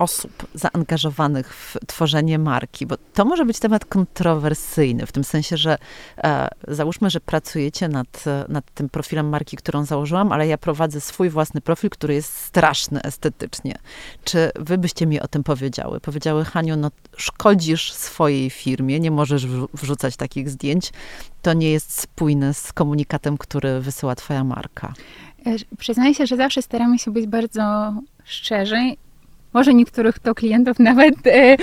[0.00, 5.78] osób zaangażowanych w tworzenie marki, bo to może być temat kontrowersyjny, w tym sensie, że
[6.18, 11.30] e, załóżmy, że pracujecie nad, nad tym profilem marki, którą założyłam, ale ja prowadzę swój
[11.30, 13.78] własny profil, który jest straszny estetycznie.
[14.24, 16.00] Czy wy byście mi o tym powiedziały?
[16.00, 20.92] Powiedziały, Haniu, no szkodzisz swojej firmie, nie możesz wrzucać takich zdjęć,
[21.42, 24.94] to nie jest spójne z komunikatem, który wysyła twoja marka.
[25.46, 28.96] E, przyznaję się, że zawsze staramy się być bardzo szczerzy
[29.52, 31.56] może niektórych to klientów nawet e,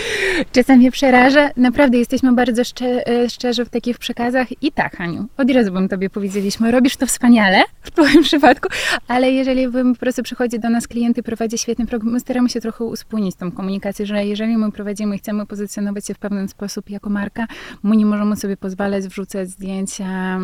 [0.52, 1.50] czasami przeraża.
[1.58, 4.64] Naprawdę jesteśmy bardzo szcze, e, szczerzy w takich przekazach.
[4.64, 8.70] I tak, Haniu, od razu bym tobie powiedzieliśmy, robisz to wspaniale w twoim przypadku,
[9.08, 12.62] ale jeżeli po prostu przychodzi do nas klient i prowadzi świetny program, my staramy się
[12.62, 16.90] trochę uspójnić tą komunikację, że jeżeli my prowadzimy i chcemy pozycjonować się w pewien sposób
[16.90, 17.48] jako marka,
[17.84, 20.40] my nie możemy sobie pozwalać wrzucać zdjęcia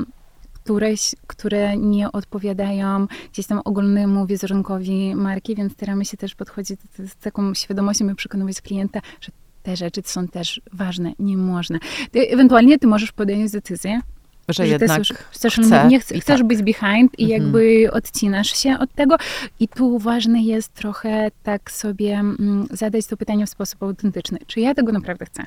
[0.64, 7.16] któreś, które nie odpowiadają gdzieś tam ogólnemu wizerunkowi marki, więc staramy się też podchodzić z
[7.16, 9.32] taką świadomością i przekonywać klienta, że
[9.64, 11.80] te rzeczy są też ważne, nie można.
[12.12, 14.02] Ty, ewentualnie ty możesz podjąć decyzję,
[14.50, 15.02] że, że jednak
[15.32, 16.44] chcesz, chcę nie chcesz tak.
[16.44, 17.42] być behind i mhm.
[17.42, 19.16] jakby odcinasz się od tego.
[19.60, 24.40] I tu ważne jest trochę tak sobie mm, zadać to pytanie w sposób autentyczny.
[24.48, 25.44] Czy ja tego naprawdę chcę?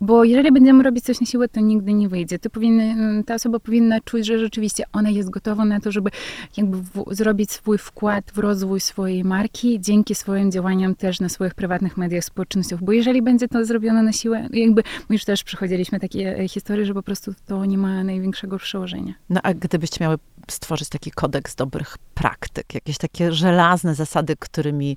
[0.00, 2.38] Bo jeżeli będziemy robić coś na siłę, to nigdy nie wyjdzie.
[2.38, 6.10] Ty powinny, mm, ta osoba powinna czuć, że rzeczywiście ona jest gotowa na to, żeby
[6.56, 11.54] jakby w, zrobić swój wkład w rozwój swojej marki dzięki swoim działaniom też na swoich
[11.54, 12.84] prywatnych mediach społecznościowych.
[12.84, 16.86] Bo jeżeli będzie to zrobione na siłę, jakby my już też przechodziliśmy takie e, historie,
[16.86, 19.14] że po prostu to nie ma największego większego przełożenia.
[19.30, 20.16] No a gdybyście miały
[20.50, 24.96] stworzyć taki kodeks dobrych praktyk, jakieś takie żelazne zasady, którymi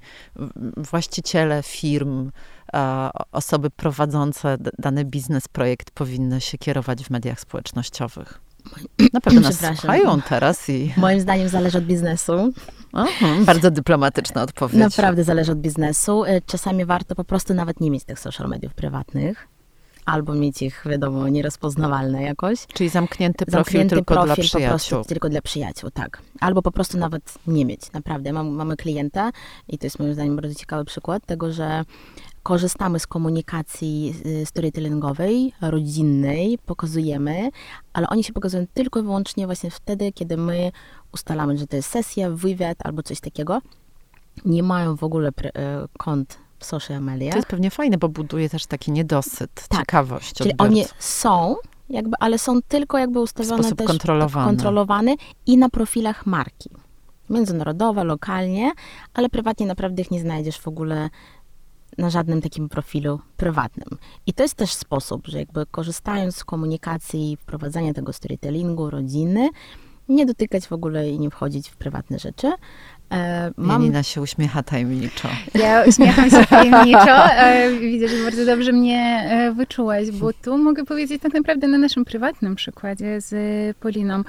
[0.77, 2.31] właściciele firm,
[3.31, 8.41] osoby prowadzące dany biznes, projekt powinny się kierować w mediach społecznościowych?
[9.13, 10.93] Na pewno nas słuchają teraz i...
[10.97, 12.53] Moim zdaniem zależy od biznesu.
[12.93, 14.79] Aha, bardzo dyplomatyczna odpowiedź.
[14.79, 16.25] Naprawdę zależy od biznesu.
[16.25, 19.47] E, czasami warto po prostu nawet nie mieć tych social mediów prywatnych
[20.09, 22.67] albo mieć ich, wiadomo, nierozpoznawalne jakoś.
[22.73, 24.61] Czyli zamknięty profil zamknięty tylko profil dla przyjaciół.
[24.61, 26.21] Po prostu tylko dla przyjaciół, tak.
[26.39, 28.33] Albo po prostu nawet nie mieć, naprawdę.
[28.33, 29.31] Mam, mamy klienta
[29.67, 31.85] i to jest moim zdaniem bardzo ciekawy przykład tego, że
[32.43, 37.49] korzystamy z komunikacji y, storytellingowej, rodzinnej, pokazujemy,
[37.93, 40.71] ale oni się pokazują tylko i wyłącznie właśnie wtedy, kiedy my
[41.13, 43.61] ustalamy, że to jest sesja, wywiad albo coś takiego.
[44.45, 47.31] Nie mają w ogóle e, kont social media.
[47.31, 49.79] To jest pewnie fajne, bo buduje też taki niedosyt, Tak.
[49.79, 50.73] ciekawość Czyli odbiorcy.
[50.73, 51.55] oni są,
[51.89, 54.47] jakby, ale są tylko jakby ustawione sposób też kontrolowany.
[54.47, 56.69] kontrolowany i na profilach marki.
[57.29, 58.71] Międzynarodowe, lokalnie,
[59.13, 61.09] ale prywatnie naprawdę ich nie znajdziesz w ogóle
[61.97, 63.87] na żadnym takim profilu prywatnym.
[64.27, 69.49] I to jest też sposób, że jakby korzystając z komunikacji, wprowadzania tego storytellingu, rodziny,
[70.09, 72.51] nie dotykać w ogóle i nie wchodzić w prywatne rzeczy.
[73.11, 75.27] E, mam Janina się uśmiecha tajemniczo.
[75.55, 77.25] Ja uśmiecham się tajemniczo.
[77.31, 81.77] E, Widzę, że bardzo dobrze mnie e, wyczułaś, bo tu mogę powiedzieć tak naprawdę na
[81.77, 83.33] naszym prywatnym przykładzie z
[83.77, 84.23] Poliną.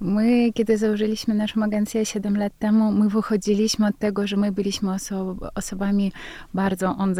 [0.00, 4.88] My, kiedy założyliśmy naszą agencję 7 lat temu, my wychodziliśmy od tego, że my byliśmy
[4.90, 6.12] oso- osobami
[6.54, 7.14] bardzo on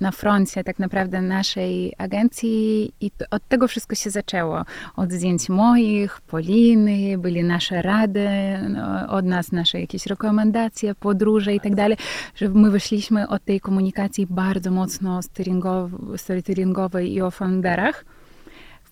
[0.00, 4.64] na froncie tak naprawdę naszej agencji i od tego wszystko się zaczęło.
[4.96, 8.28] Od zdjęć moich, Poliny, byli nasze rady,
[8.68, 11.96] no, od nas nasze jakieś rekomendacje, podróże i tak dalej,
[12.34, 15.20] że my wyszliśmy od tej komunikacji bardzo mocno
[16.16, 18.04] storytellingowej i o founderach.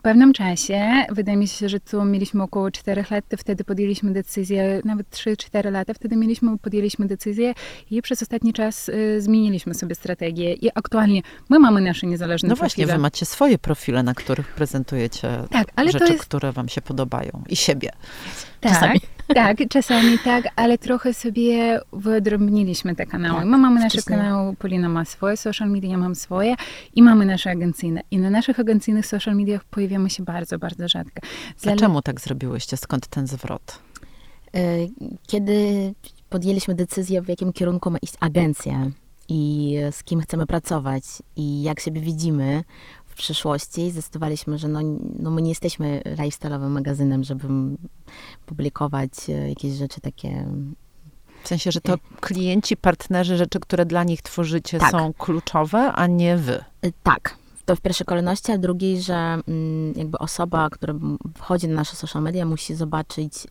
[0.09, 4.13] W pewnym czasie, wydaje mi się, że tu mieliśmy około 4 lat, to wtedy podjęliśmy
[4.13, 7.55] decyzję, nawet 3-4 lata, wtedy mieliśmy, podjęliśmy decyzję
[7.91, 12.57] i przez ostatni czas y, zmieniliśmy sobie strategię i aktualnie my mamy nasze niezależne No
[12.57, 12.97] właśnie, profile.
[12.99, 17.57] wy macie swoje profile, na których prezentujecie Tak, rzeczy, jest które wam się podobają i
[17.57, 17.91] siebie.
[18.61, 19.01] Tak, Czasami.
[19.35, 23.45] Tak, czasami tak, ale trochę sobie wyodrębniliśmy te kanały.
[23.45, 26.55] My mamy nasze kanały, Polina ma swoje social media, ja mam swoje
[26.95, 28.01] i mamy nasze agencyjne.
[28.11, 31.21] I na naszych agencyjnych social mediach pojawiamy się bardzo, bardzo rzadko.
[31.79, 32.77] Czemu tak zrobiłyście?
[32.77, 33.79] Skąd ten zwrot?
[34.55, 34.61] E,
[35.27, 35.95] Kiedy
[36.31, 38.87] podjęliśmy decyzję, w jakim kierunku ma iść agencja
[39.29, 41.03] i z kim chcemy pracować
[41.37, 42.65] i jak siebie widzimy
[43.19, 44.81] przyszłości, zdecydowaliśmy, że no,
[45.19, 47.49] no my nie jesteśmy lifestyle'owym magazynem, żeby
[48.47, 50.47] publikować e, jakieś rzeczy takie.
[51.45, 54.91] W sensie, że to klienci, partnerzy, rzeczy, które dla nich tworzycie Tak.
[54.91, 56.65] są kluczowe, a nie wy.
[56.83, 60.95] E, Tak, to w pierwszej kolejności, a drugiej, że mm, jakby osoba, która
[61.35, 63.47] wchodzi na nasze social media, musi zobaczyć.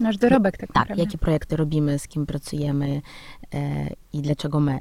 [0.00, 1.02] Nasz dorobek tak, Tak, naprawdę.
[1.02, 3.02] jakie projekty robimy, z kim pracujemy
[3.54, 4.78] e, i dlaczego my.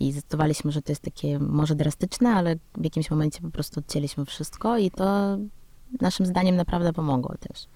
[0.00, 4.24] I zdecydowaliśmy, że to jest takie może drastyczne, ale w jakimś momencie po prostu odcięliśmy
[4.24, 5.38] wszystko i to
[6.00, 7.66] naszym zdaniem naprawdę pomogło też.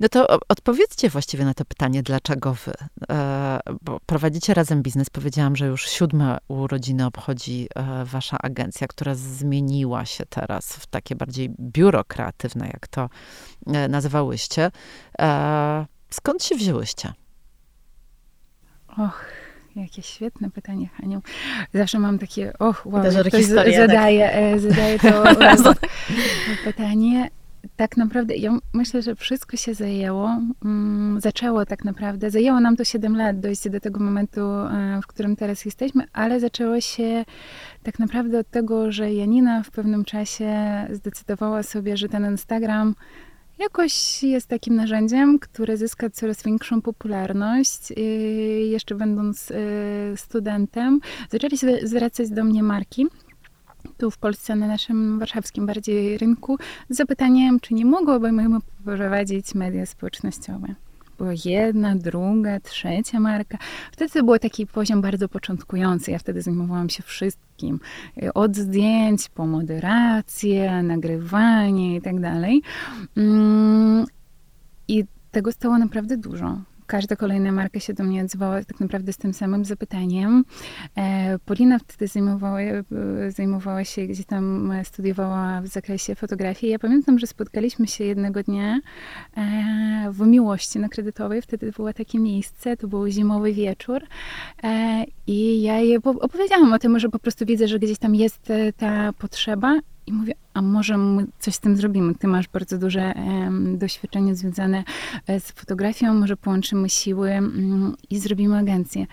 [0.00, 2.72] No to odpowiedzcie właściwie na to pytanie, dlaczego wy?
[3.10, 5.10] E, bo prowadzicie razem biznes.
[5.10, 11.16] Powiedziałam, że już siódme urodziny obchodzi e, wasza agencja, która zmieniła się teraz w takie
[11.16, 13.08] bardziej biuro kreatywne, jak to
[13.66, 14.70] e, nazywałyście.
[15.18, 17.12] E, skąd się wzięłyście?
[18.98, 19.24] Och,
[19.80, 21.22] jakie świetne pytanie, Haniu.
[21.74, 23.90] Zawsze mam takie, och, wow, jak ktoś historia, za- tak.
[23.90, 25.24] zadaje, e, zadaje to
[26.64, 27.30] pytanie.
[27.76, 30.30] Tak naprawdę, ja myślę, że wszystko się zajęło,
[30.64, 35.06] mm, zaczęło tak naprawdę, zajęło nam to 7 lat dojść do tego momentu, e, w
[35.06, 37.24] którym teraz jesteśmy, ale zaczęło się
[37.82, 40.54] tak naprawdę od tego, że Janina w pewnym czasie
[40.90, 42.94] zdecydowała sobie, że ten Instagram
[43.58, 47.90] jakoś jest takim narzędziem, które zyska coraz większą popularność.
[47.90, 47.96] Yy,
[48.66, 49.56] Jeszcze będąc yy,
[50.16, 53.06] studentem, zaczęli się zwracać do mnie marki.
[53.98, 59.86] Tu w Polsce, na naszym warszawskim bardziej rynku, z zapytaniem, czy nie mogłybyśmy prowadzić media
[59.86, 60.74] społecznościowe.
[61.18, 63.58] Była jedna, druga, trzecia marka.
[63.92, 66.10] Wtedy to był taki poziom bardzo początkujący.
[66.10, 67.80] Ja wtedy zajmowałam się wszystkim.
[68.34, 72.62] Od zdjęć po moderację, nagrywanie i tak dalej.
[73.16, 74.06] Mm,
[74.88, 76.58] I tego stało naprawdę dużo.
[76.86, 80.44] Każda kolejna marka się do mnie odzywała tak naprawdę z tym samym zapytaniem.
[80.96, 82.84] E, Polina wtedy zajmowała, e,
[83.28, 86.72] zajmowała się, gdzieś tam e, studiowała w zakresie fotografii.
[86.72, 88.80] Ja pamiętam, że spotkaliśmy się jednego dnia
[90.10, 91.42] w Miłości na Kredytowej.
[91.42, 94.02] Wtedy było takie miejsce, to był zimowy wieczór.
[95.26, 98.52] I ja jej po- opowiedziałam o tym, że po prostu widzę, że gdzieś tam jest
[98.76, 102.14] ta potrzeba i mówię, a może my coś z tym zrobimy?
[102.14, 103.14] Ty masz bardzo duże
[103.74, 104.84] doświadczenie związane
[105.26, 109.06] e, z fotografią, może połączymy siły mm, i zrobimy agencję.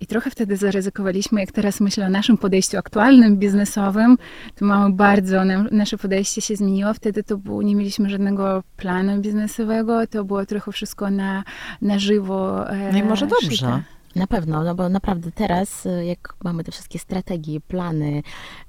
[0.00, 4.16] I trochę wtedy zaryzykowaliśmy, jak teraz myślę o naszym podejściu aktualnym, biznesowym,
[4.54, 6.94] to mamy bardzo, na, nasze podejście się zmieniło.
[6.94, 11.44] Wtedy to było, nie mieliśmy żadnego planu biznesowego, to było trochę wszystko na,
[11.82, 12.70] na żywo.
[12.70, 13.82] e, No i może szyte.
[14.16, 18.22] Na pewno, no bo naprawdę teraz, y, jak mamy te wszystkie strategie, plany,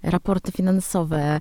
[0.03, 1.39] raporty finansowe,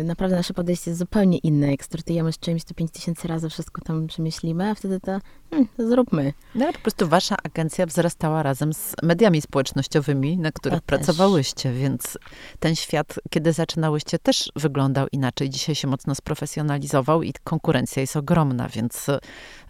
[0.00, 1.70] y, naprawdę nasze podejście jest zupełnie inne.
[1.70, 5.18] Jak startujemy z czymś, to 5 tysięcy razy wszystko tam przemyślimy, a wtedy to,
[5.50, 6.32] hmm, zróbmy.
[6.54, 11.70] No ale po prostu wasza agencja wzrastała razem z mediami społecznościowymi, na których to pracowałyście,
[11.70, 11.78] też.
[11.78, 12.18] więc
[12.60, 15.50] ten świat, kiedy zaczynałyście, też wyglądał inaczej.
[15.50, 19.06] Dzisiaj się mocno sprofesjonalizował i konkurencja jest ogromna, więc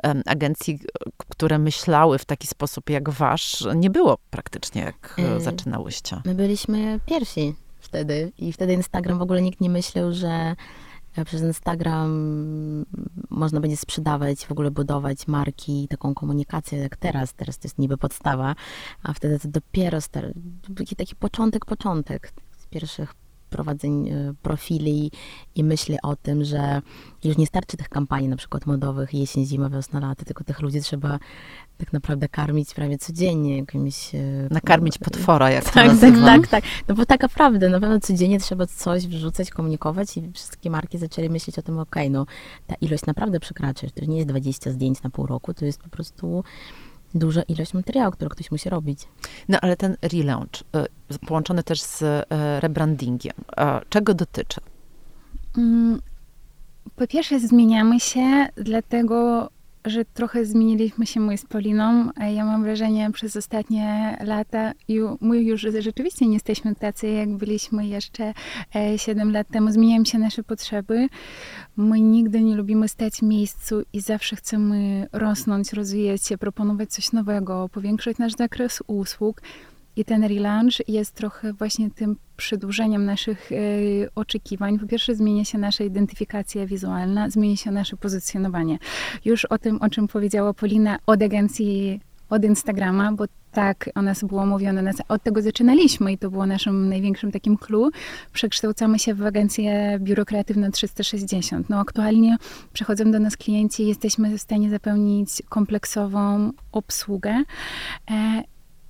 [0.04, 0.78] um, agencji,
[1.28, 6.20] które myślały w taki sposób jak wasz, nie było praktycznie, jak yy, zaczynałyście.
[6.24, 10.54] My byliśmy pierwsi wtedy i wtedy Instagram w ogóle nikt nie myślał, że
[11.16, 12.10] e, przez Instagram
[13.30, 17.34] można będzie sprzedawać, w ogóle budować marki, taką komunikację jak teraz.
[17.34, 18.54] Teraz to jest niby podstawa,
[19.02, 19.98] a wtedy to dopiero
[20.78, 23.14] taki, taki początek, początek z pierwszych
[23.50, 25.10] prowadzeń e, profili
[25.54, 26.82] i myśli o tym, że
[27.24, 30.80] już nie starczy tych kampanii na przykład modowych jesień, zima, wiosna, lato, tylko tych ludzi
[30.80, 31.18] trzeba
[31.78, 34.14] tak naprawdę karmić prawie codziennie jakimiś...
[34.14, 34.18] E,
[34.50, 36.64] Nakarmić potwora, jak tak, to Tak, tak, tak, tak.
[36.88, 41.28] No bo taka prawda, na pewno codziennie trzeba coś wrzucać, komunikować i wszystkie marki zaczęły
[41.28, 42.26] myśleć o tym, okej, okay, no
[42.66, 45.88] ta ilość naprawdę przekracza, to nie jest 20 zdjęć na pół roku, to jest po
[45.88, 46.44] prostu
[47.18, 49.00] duża ilość materiału, który ktoś musi robić.
[49.48, 50.62] No ale ten relaunch,
[51.12, 52.24] y, połączony też z y,
[52.60, 53.34] rebrandingiem,
[53.88, 54.60] czego dotyczy?
[55.58, 56.00] Mm,
[56.96, 59.48] po pierwsze zmieniamy się, dlatego
[59.86, 62.10] że trochę zmieniliśmy się my z Poliną.
[62.34, 64.72] Ja mam wrażenie przez ostatnie lata
[65.20, 68.34] my już rzeczywiście nie jesteśmy tacy, jak byliśmy jeszcze
[68.96, 69.72] 7 e, lat temu.
[69.72, 71.08] Zmieniają się nasze potrzeby.
[71.76, 77.12] My nigdy nie lubimy stać w miejscu i zawsze chcemy rosnąć, rozwijać się, proponować coś
[77.12, 79.42] nowego, powiększać nasz zakres usług.
[79.96, 84.78] I ten relaunch jest trochę właśnie tym przedłużeniem naszych y, oczekiwań.
[84.78, 88.78] Po pierwsze, zmienia się nasza identyfikacja wizualna, zmieni się nasze pozycjonowanie.
[89.24, 94.24] Już o tym, o czym powiedziała Polina, od agencji, od Instagrama, bo tak o nas
[94.24, 97.90] było mówione, od tego zaczynaliśmy i to było naszym największym takim clue.
[98.32, 101.70] Przekształcamy się w agencję Biuro Kreatywne 360.
[101.70, 102.36] No aktualnie
[102.72, 107.42] przychodzą do nas klienci, jesteśmy w stanie zapełnić kompleksową obsługę.
[108.10, 108.42] E,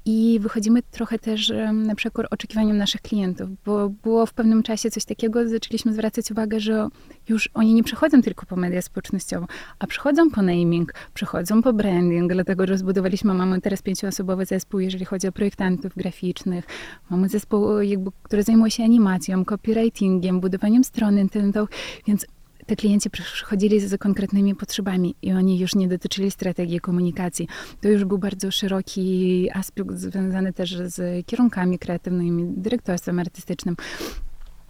[0.07, 5.05] i wychodzimy trochę też na przekór oczekiwaniom naszych klientów, bo było w pewnym czasie coś
[5.05, 6.89] takiego, zaczęliśmy zwracać uwagę, że
[7.29, 9.47] już oni nie przychodzą tylko po media społecznościowe,
[9.79, 15.05] a przychodzą po naming, przychodzą po branding, dlatego że zbudowaliśmy, mamy teraz pięcioosobowy zespół, jeżeli
[15.05, 16.65] chodzi o projektantów graficznych,
[17.11, 21.71] mamy zespół, jakby, który zajmuje się animacją, copywritingiem, budowaniem stron internetowych,
[22.07, 22.27] więc
[22.67, 27.49] te klienci przychodzili z konkretnymi potrzebami i oni już nie dotyczyli strategii komunikacji.
[27.81, 33.77] To już był bardzo szeroki aspekt związany też z kierunkami kreatywnymi, dyrektorstwem artystycznym.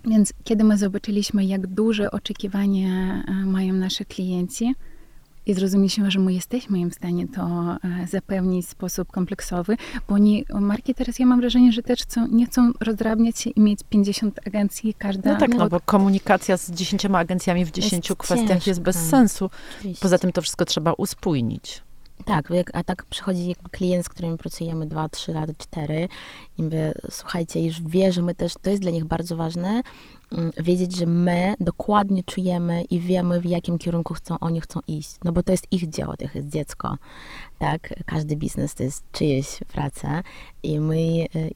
[0.04, 4.74] Więc kiedy my zobaczyliśmy, jak duże oczekiwania e, mają nasi klienci,
[5.46, 9.76] i zrozumieliśmy, że my jesteśmy im w stanie to e, zapewnić w sposób kompleksowy,
[10.08, 13.60] bo oni, marki teraz ja mam wrażenie, że też chcą, nie chcą rozdrabniać się i
[13.60, 15.32] mieć 50 agencji, każda...
[15.32, 18.70] No tak, no, bo komunikacja z 10 agencjami w 10 jest kwestiach ciężka.
[18.70, 19.50] jest bez sensu.
[19.78, 20.02] Oczywiście.
[20.02, 21.82] Poza tym to wszystko trzeba uspójnić.
[22.24, 26.08] Tak, a tak przychodzi klient, z którym pracujemy 2, 3 lata, 4
[26.58, 29.82] i mówię, słuchajcie, już wie, że my też, to jest dla nich bardzo ważne,
[30.58, 35.16] wiedzieć, że my dokładnie czujemy i wiemy, w jakim kierunku chcą, oni chcą iść.
[35.24, 36.96] No bo to jest ich dzieło, to jest dziecko,
[37.58, 37.94] tak?
[38.06, 40.22] Każdy biznes to jest czyjeś praca
[40.62, 41.50] i my y,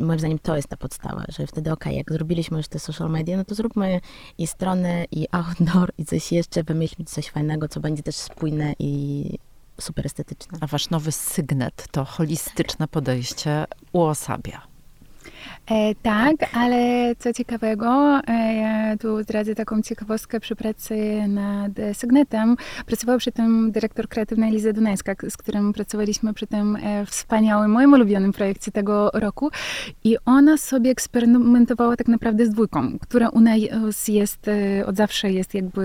[0.00, 3.36] moim zdaniem to jest ta podstawa, że wtedy ok, jak zrobiliśmy już te social media,
[3.36, 4.00] no to zróbmy
[4.38, 9.24] i stronę, i outdoor, i coś jeszcze, wymyślmy coś fajnego, co będzie też spójne i
[9.80, 10.58] super estetyczne.
[10.60, 14.71] A wasz nowy sygnet to holistyczne podejście uosabia.
[15.70, 22.56] E, tak, ale co ciekawego, e, ja tu zdradzę taką ciekawostkę przy pracy nad Sygnetem.
[22.86, 27.92] Pracowała przy tym dyrektor kreatywny Eliza Dunajska, z którym pracowaliśmy przy tym e, wspaniałym, moim
[27.92, 29.50] ulubionym projekcie tego roku
[30.04, 35.32] i ona sobie eksperymentowała tak naprawdę z dwójką, która u nas jest, e, od zawsze
[35.32, 35.82] jest jakby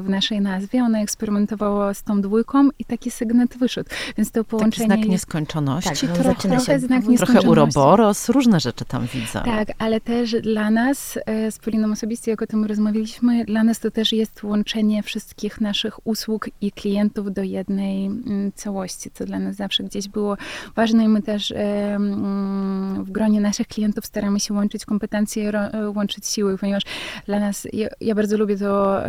[0.00, 0.84] w naszej nazwie.
[0.84, 3.90] Ona eksperymentowała z tą dwójką i taki Sygnet wyszedł.
[4.16, 4.88] Więc to połączenie...
[4.88, 6.06] Taki znak nieskończoności.
[6.06, 7.32] Tak, trochę, trochę znak nieskończoności.
[7.32, 9.42] Trochę uroboros, różne rzeczy tam widzę.
[9.44, 13.80] Tak, ale też dla nas, e, z Poliną osobiście, jak o tym rozmawialiśmy, dla nas
[13.80, 19.38] to też jest łączenie wszystkich naszych usług i klientów do jednej mm, całości, co dla
[19.38, 20.36] nas zawsze gdzieś było
[20.76, 21.56] ważne i my też e,
[21.94, 26.82] mm, w gronie naszych klientów staramy się łączyć kompetencje, e, łączyć siły, ponieważ
[27.26, 29.02] dla nas, ja, ja bardzo lubię to,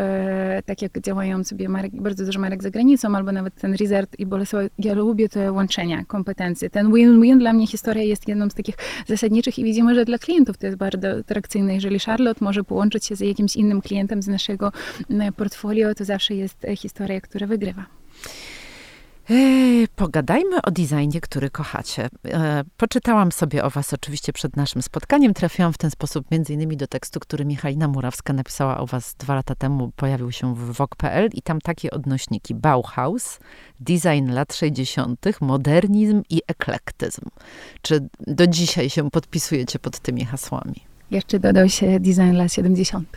[0.66, 4.26] tak jak działają sobie marek, bardzo dużo marek za granicą, albo nawet ten Resort i
[4.26, 6.70] Bolesław, ja lubię te łączenia kompetencji.
[6.70, 8.76] Ten win-win dla mnie historia jest jedną z takich
[9.08, 11.73] zasadniczych widzimy, że dla klientów to jest bardzo atrakcyjne.
[11.73, 14.71] Jeżeli Charlotte może połączyć się z jakimś innym klientem z naszego
[15.38, 17.86] portfolio, to zawsze jest historia, która wygrywa.
[19.96, 22.10] Pogadajmy o designie, który kochacie.
[22.28, 25.34] E, poczytałam sobie o was oczywiście przed naszym spotkaniem.
[25.34, 29.56] Trafiłam w ten sposób innymi do tekstu, który Michalina Murawska napisała o was dwa lata
[29.56, 29.92] temu.
[29.96, 32.56] Pojawił się w Vogue.pl i tam takie odnośniki.
[32.56, 33.40] Bauhaus,
[33.80, 37.26] design lat 60., modernizm i eklektyzm.
[37.82, 40.92] Czy do dzisiaj się podpisujecie pod tymi hasłami?
[41.14, 43.10] Jeszcze dodał się design lat 70.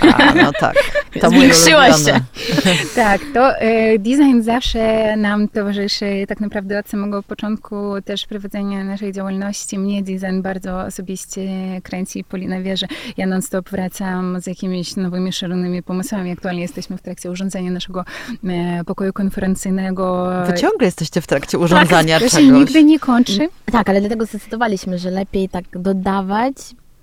[0.00, 0.74] A, no tak.
[1.20, 2.20] To Zwiększyła się.
[2.94, 9.12] tak, to e, design zawsze nam towarzyszy tak naprawdę od samego początku też prowadzenia naszej
[9.12, 9.78] działalności.
[9.78, 11.40] Mnie design bardzo osobiście
[11.82, 12.24] kręci.
[12.24, 12.86] Polina wie, że
[13.16, 16.30] ja non-stop wracam z jakimiś nowymi, szalonymi pomysłami.
[16.30, 18.04] Aktualnie jesteśmy w trakcie urządzenia naszego
[18.44, 20.28] e, pokoju konferencyjnego.
[20.46, 22.46] Wy ciągle jesteście w trakcie urządzania tak, czegoś.
[22.46, 23.48] To się nigdy nie kończy.
[23.72, 26.54] Tak, ale dlatego zdecydowaliśmy, że lepiej tak dodawać,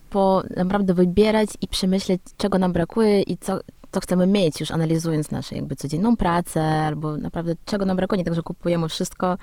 [0.09, 3.59] po naprawdę wybierać i przemyśleć, czego nam brakuje i co,
[3.91, 8.25] co chcemy mieć, już analizując naszą jakby codzienną pracę, albo naprawdę czego nam brakuje, nie
[8.25, 9.37] tak, że kupujemy wszystko,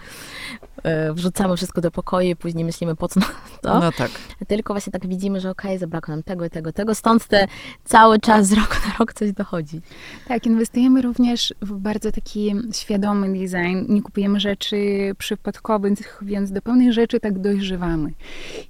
[0.85, 3.21] yy, wrzucamy wszystko do pokoju i później myślimy, po co
[3.63, 3.81] to.
[3.81, 4.11] No tak.
[4.49, 7.47] Tylko właśnie tak widzimy, że okej, okay, zabrakło nam tego i tego, tego, stąd te
[7.85, 9.81] cały czas z roku na rok coś dochodzi.
[10.29, 13.93] Tak, inwestujemy również w bardzo taki świadomy design.
[13.95, 14.77] Nie kupujemy rzeczy
[15.19, 18.13] przypadkowych, więc do pewnych rzeczy tak dojrzewamy.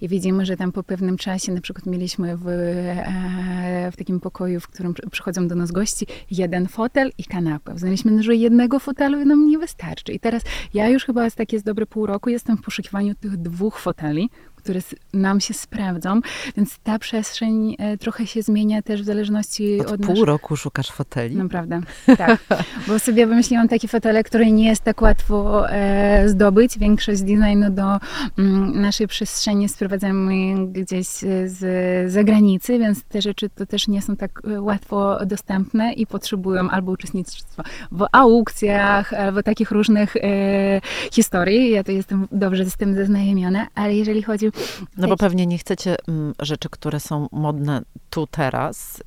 [0.01, 4.61] I widzimy, że tam po pewnym czasie, na przykład mieliśmy w, e, w takim pokoju,
[4.61, 7.75] w którym przychodzą do nas gości, jeden fotel i kanapę.
[7.75, 10.13] Uznaliśmy, że jednego fotelu nam nie wystarczy.
[10.13, 10.43] I teraz
[10.75, 14.31] ja już chyba z takie z dobre pół roku jestem w poszukiwaniu tych dwóch foteli,
[14.65, 14.81] które
[15.13, 16.21] nam się sprawdzą,
[16.57, 19.93] więc ta przestrzeń e, trochę się zmienia też w zależności od...
[19.93, 20.27] od pół naszych...
[20.27, 21.37] roku szukasz foteli?
[21.37, 21.81] Naprawdę,
[22.19, 22.39] tak.
[22.89, 26.79] Bo sobie wymyśliłam takie fotele, które nie jest tak łatwo e, zdobyć.
[26.79, 27.99] Większość designu do
[28.39, 31.07] mm, naszej przestrzeni sprowadzamy gdzieś
[31.47, 36.71] z zagranicy, więc te rzeczy to też nie są tak e, łatwo dostępne i potrzebują
[36.71, 37.63] albo uczestnictwa
[37.93, 40.81] w aukcjach, albo takich różnych e,
[41.13, 41.71] historii.
[41.71, 44.51] Ja to jestem dobrze z tym zaznajomiona, ale jeżeli chodzi
[44.97, 49.03] no bo pewnie nie chcecie m, rzeczy, które są modne tu teraz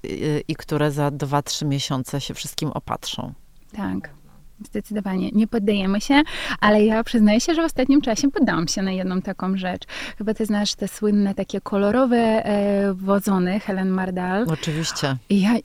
[0.47, 3.33] i które za 2-3 miesiące się wszystkim opatrzą.
[3.75, 4.17] Tak.
[4.65, 5.29] Zdecydowanie.
[5.31, 6.21] Nie poddajemy się,
[6.59, 9.83] ale ja przyznaję się, że w ostatnim czasie poddałam się na jedną taką rzecz.
[10.17, 14.45] Chyba ty znasz te słynne takie kolorowe e, wozony Helen Mardal.
[14.49, 15.17] Oczywiście.
[15.29, 15.55] I ja,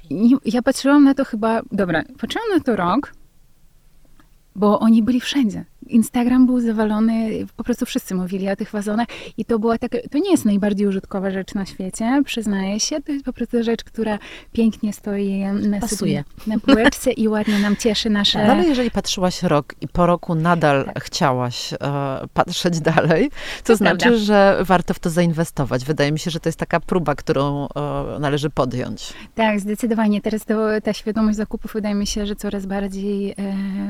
[0.45, 3.13] ja patrzyłam na to chyba, dobra, patrzyłam na to rok,
[4.57, 5.65] bo oni byli wszędzie.
[5.93, 10.19] Instagram był zawalony, po prostu wszyscy mówili o tych wazonach i to była taka, to
[10.19, 14.19] nie jest najbardziej użytkowa rzecz na świecie, przyznaję się, to jest po prostu rzecz, która
[14.53, 16.25] pięknie stoi na, Pasuje.
[16.47, 18.47] na półeczce i ładnie nam cieszy nasze...
[18.47, 21.05] No ale jeżeli patrzyłaś rok i po roku nadal tak.
[21.05, 21.79] chciałaś e,
[22.35, 24.19] patrzeć dalej, to, to znaczy, prawda.
[24.19, 25.85] że warto w to zainwestować.
[25.85, 29.13] Wydaje mi się, że to jest taka próba, którą e, należy podjąć.
[29.35, 30.21] Tak, zdecydowanie.
[30.21, 33.35] Teraz to, ta świadomość zakupów wydaje mi się, że coraz bardziej e,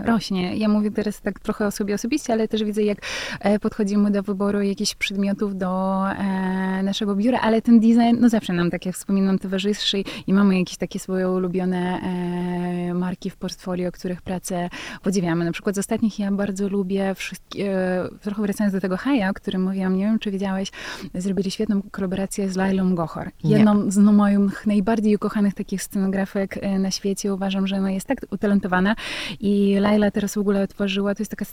[0.05, 0.57] rośnie.
[0.57, 2.99] Ja mówię teraz tak trochę o sobie osobiście, ale też widzę, jak
[3.41, 8.53] e, podchodzimy do wyboru jakichś przedmiotów do e, naszego biura, ale ten design, no zawsze
[8.53, 13.93] nam, tak jak wspominam, towarzyszy i mamy jakieś takie swoje ulubione e, marki w portfolio,
[13.93, 14.71] których pracę
[15.03, 15.45] podziwiamy.
[15.45, 17.77] Na przykład z ostatnich ja bardzo lubię wszystkie,
[18.21, 20.71] trochę wracając do tego Haja, o którym mówiłam, nie wiem, czy wiedziałeś,
[21.15, 23.31] zrobili świetną kolaborację z Lailą Gochor.
[23.45, 27.35] Jedną z no, moich najbardziej ukochanych takich scenografek na świecie.
[27.35, 28.97] Uważam, że ona jest tak utalentowana
[29.41, 31.45] i Laila teraz w ogóle otworzyła, to jest taka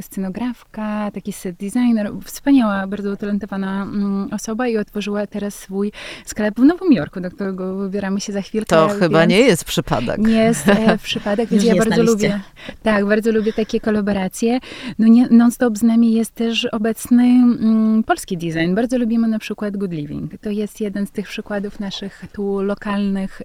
[0.00, 5.92] scenografka, taki set designer, wspaniała, bardzo utalentowana mm, osoba i otworzyła teraz swój
[6.24, 8.76] sklep w Nowym Jorku, do którego wybieramy się za chwilkę.
[8.76, 10.18] To chyba nie jest przypadek.
[10.18, 12.40] Nie jest e, przypadek, więc ja bardzo lubię.
[12.82, 14.58] Tak, bardzo lubię takie kolaboracje.
[14.98, 18.74] No nie, non-stop z nami jest też obecny mm, polski design.
[18.74, 20.32] Bardzo lubimy na przykład Good Living.
[20.40, 23.42] To jest jeden z tych przykładów naszych tu lokalnych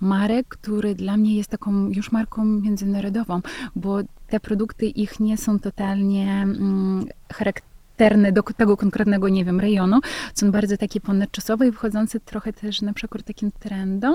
[0.00, 3.40] marek, który dla mnie jest taką już marką międzynarodową,
[3.76, 3.98] bo
[4.32, 7.71] te produkty ich nie są totalnie mm, charakterystyczne
[8.02, 10.00] charakterne do tego konkretnego, nie wiem, rejonu,
[10.34, 14.14] są bardzo takie ponadczasowe i wychodzące trochę też na przykład takim trendom.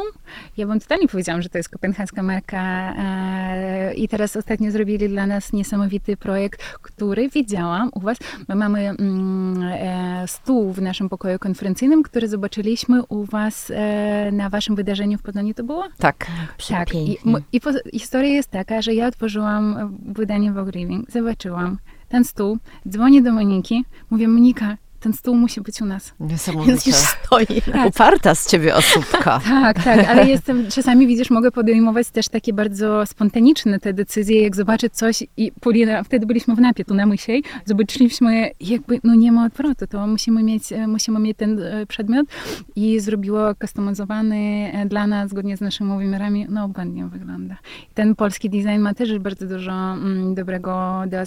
[0.58, 5.26] Ja bym totalnie powiedziałam, że to jest kopenhaska marka e, i teraz ostatnio zrobili dla
[5.26, 8.18] nas niesamowity projekt, który widziałam u was.
[8.48, 14.50] My mamy mm, e, stół w naszym pokoju konferencyjnym, który zobaczyliśmy u was e, na
[14.50, 15.84] waszym wydarzeniu w Poznaniu, to było?
[15.98, 16.28] Tak.
[16.70, 16.96] Tak.
[16.96, 17.18] I,
[17.54, 21.78] i po, historia jest taka, że ja otworzyłam wydanie Vogue Living, zobaczyłam
[22.10, 22.58] ten stół,
[22.90, 26.14] dzwonię do Moniki, mówię, Monika, ten stół musi być u nas.
[26.20, 26.72] Niesamowite.
[26.72, 27.62] Więc już stoi.
[27.62, 27.88] Tak.
[27.88, 29.40] Uparta z ciebie osóbka.
[29.64, 34.56] tak, tak, ale jestem, czasami widzisz, mogę podejmować też takie bardzo spontaniczne te decyzje, jak
[34.56, 39.32] zobaczyć coś i Polina, wtedy byliśmy w Napie, tu na Mysiej, zobaczyliśmy jakby, no nie
[39.32, 42.28] ma odwrotu, to musimy mieć, e, musimy mieć ten e, przedmiot
[42.76, 47.56] i zrobiło customizowany e, dla nas, zgodnie z naszymi wymiarami, no ładnie wygląda.
[47.94, 51.18] Ten polski design ma też bardzo dużo mm, dobrego do,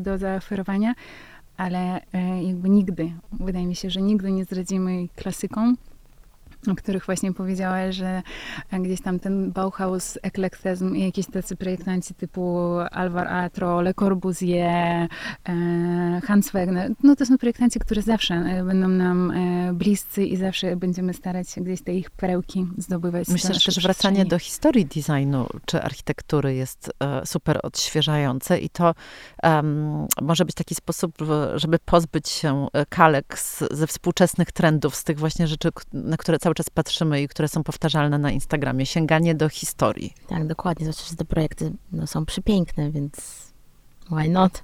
[0.00, 0.94] do zaoferowania
[1.56, 5.76] ale e, jakby nigdy, wydaje mi się, że nigdy nie zdradzimy klasykom,
[6.68, 8.22] o których właśnie powiedziałaś, że
[8.72, 12.58] gdzieś tam ten Bauhaus, eklektyzm i jakieś tacy projektanci typu
[12.90, 15.08] Alvar Atro, Le Corbusier,
[15.48, 20.36] e, Hans Wegner, no to są projektanci, które zawsze e, będą nam e, bliscy i
[20.36, 23.28] zawsze będziemy starać się gdzieś te ich perełki zdobywać.
[23.28, 26.92] Myślę, że też wracanie do historii designu czy architektury jest
[27.24, 28.94] super odświeżające i to
[29.42, 31.18] um, może być taki sposób,
[31.54, 36.54] żeby pozbyć się kalek z, ze współczesnych trendów, z tych właśnie rzeczy, na które cały
[36.56, 38.86] czas patrzymy i które są powtarzalne na Instagramie.
[38.86, 40.14] Sięganie do historii.
[40.28, 40.86] Tak, dokładnie.
[40.86, 43.16] Zwłaszcza, że te projekty no, są przepiękne, więc
[44.10, 44.62] why not?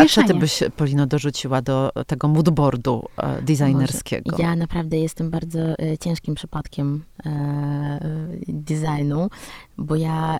[0.00, 4.36] A co ty byś, Polino, dorzuciła do tego moodboardu e, designerskiego?
[4.38, 8.00] Ja naprawdę jestem bardzo e, ciężkim przypadkiem e,
[8.48, 9.30] designu,
[9.78, 10.38] bo ja e,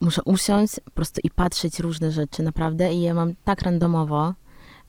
[0.00, 4.34] muszę usiąść po prostu i patrzeć różne rzeczy naprawdę i ja mam tak randomowo,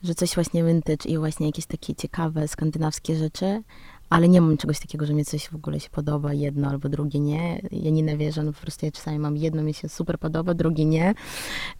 [0.03, 3.63] że coś właśnie vintage i właśnie jakieś takie ciekawe skandynawskie rzeczy,
[4.09, 7.19] ale nie mam czegoś takiego, że mi coś w ogóle się podoba, jedno albo drugie
[7.19, 7.61] nie.
[7.71, 10.85] Ja nie nawierzę, no po prostu ja czasami mam jedno, mi się super podoba, drugie
[10.85, 11.13] nie,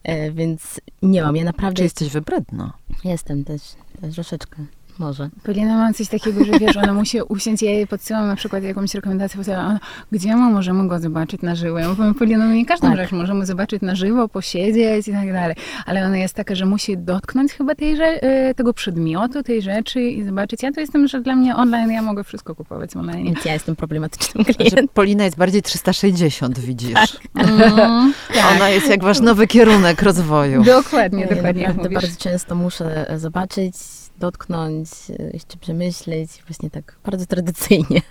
[0.03, 1.78] e, więc nie mam, ja naprawdę...
[1.78, 2.74] Czy jesteś wybredna?
[3.03, 3.61] Jestem też,
[4.01, 4.65] też troszeczkę.
[4.99, 5.29] Może.
[5.43, 8.93] Polina ma coś takiego, że wiesz, ona musi usiąść, ja jej podsyłam na przykład jakąś
[8.95, 9.79] rekomendację, podsyłam, ona,
[10.11, 11.79] gdzie my możemy go zobaczyć na żywo?
[11.79, 12.97] Ja mówię, Polina, no nie każdą tak.
[12.97, 16.97] rzecz możemy zobaczyć na żywo, posiedzieć i tak dalej, ale ona jest taka, że musi
[16.97, 20.63] dotknąć chyba tej, e, tego przedmiotu, tej rzeczy i zobaczyć.
[20.63, 23.25] Ja to jestem, że dla mnie online ja mogę wszystko kupować online.
[23.25, 24.87] Więc ja jestem problematycznym klientem.
[24.93, 26.93] Polina jest bardziej 360, widzisz.
[26.93, 27.09] Tak.
[27.53, 28.45] Mm, tak.
[28.55, 30.63] Ona jest jak wasz nowy kierunek rozwoju.
[30.63, 31.61] Dokładnie, dokładnie.
[31.61, 33.75] Ja bardzo często muszę zobaczyć
[34.18, 34.89] dotknąć,
[35.20, 38.01] e, jeszcze przemyśleć, właśnie tak bardzo tradycyjnie.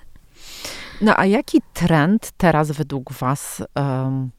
[1.01, 4.31] No a jaki trend teraz według Was um,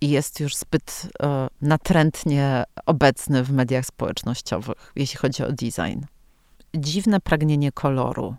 [0.00, 6.00] jest już zbyt um, natrętnie obecny w mediach społecznościowych, jeśli chodzi o design?
[6.74, 8.34] Dziwne pragnienie koloru.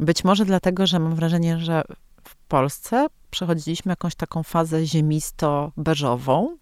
[0.00, 1.82] Być może dlatego, że mam wrażenie, że
[2.24, 6.56] w Polsce przechodziliśmy jakąś taką fazę ziemisto-beżową,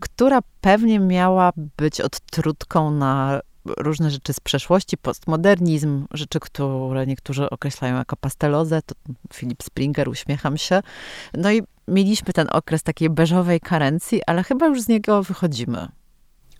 [0.00, 7.96] która pewnie miała być odtrutką na różne rzeczy z przeszłości, postmodernizm, rzeczy, które niektórzy określają
[7.96, 8.94] jako pastelozę, to
[9.34, 10.82] Philip Springer, uśmiecham się.
[11.34, 15.88] No i mieliśmy ten okres takiej beżowej karencji, ale chyba już z niego wychodzimy.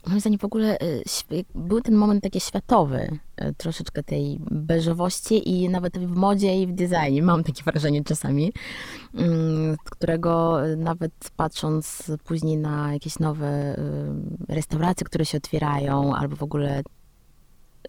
[0.06, 5.68] Moim zdaniem w ogóle y, był ten moment taki światowy, y, troszeczkę tej beżowości i
[5.68, 8.52] nawet w modzie i w designie, mam takie wrażenie czasami,
[9.14, 13.76] mm, którego nawet patrząc później na jakieś nowe
[14.48, 16.82] restauracje, które się otwierają, albo w ogóle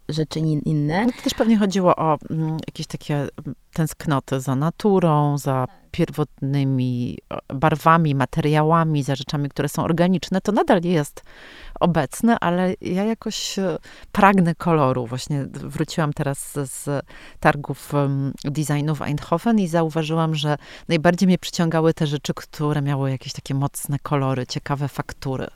[0.10, 1.06] rzeczy inne.
[1.06, 3.30] No to też pewnie chodziło o mm, jakieś takie mm,
[3.74, 7.18] tęsknoty za naturą, za pierwotnymi
[7.54, 10.42] barwami, materiałami, za rzeczami, które są organiczne.
[10.42, 11.24] To nadal jest
[11.84, 13.78] obecne, ale ja jakoś e,
[14.12, 15.08] pragnę koloru.
[15.08, 17.06] Właśnie wróciłam teraz z
[17.40, 17.92] targów
[18.44, 20.58] designu w Eindhoven i zauważyłam, że
[20.88, 25.48] najbardziej mnie przyciągały te rzeczy, które miały jakieś takie mocne kolory, ciekawe faktury.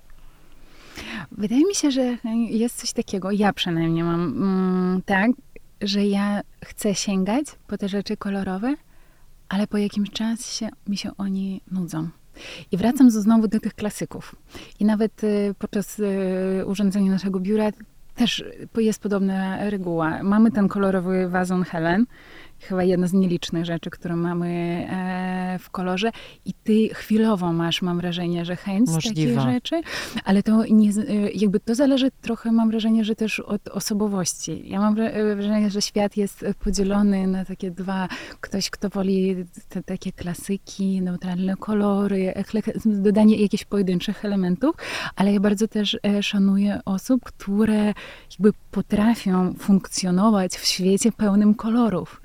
[1.32, 2.18] Wydaje mi się, że
[2.50, 5.32] jest coś takiego, ja przynajmniej mam mm, tak,
[5.82, 8.76] że ja chcę sięgać po te rzeczy kolorowe,
[9.50, 12.10] ale po jakimś czasie mi się oni nudzą.
[12.72, 14.36] I wracam znowu do tych klasyków.
[14.80, 17.72] I nawet y, podczas y, urządzenia naszego biura
[18.16, 18.44] też
[18.78, 20.24] jest podobna reguła.
[20.24, 22.06] Mamy ten kolorowy wazon Helen,
[22.60, 24.48] chyba jedna z nielicznych rzeczy, które mamy
[24.90, 26.12] e, w kolorze
[26.46, 29.36] i ty chwilowo masz, mam wrażenie, że chęć Możliwe.
[29.36, 29.82] takie rzeczy,
[30.24, 34.64] ale to nie, e, jakby to zależy trochę, mam wrażenie, że też od osobowości.
[34.70, 38.08] Ja mam e, wrażenie, że świat jest podzielony na takie dwa,
[38.40, 39.36] ktoś, kto woli
[39.70, 42.34] te takie klasyki, neutralne kolory,
[42.86, 44.76] dodanie jakichś pojedynczych elementów,
[45.16, 47.94] ale ja bardzo też szanuję osób, które
[48.32, 52.22] jakby potrafią funkcjonować w świecie pełnym kolorów.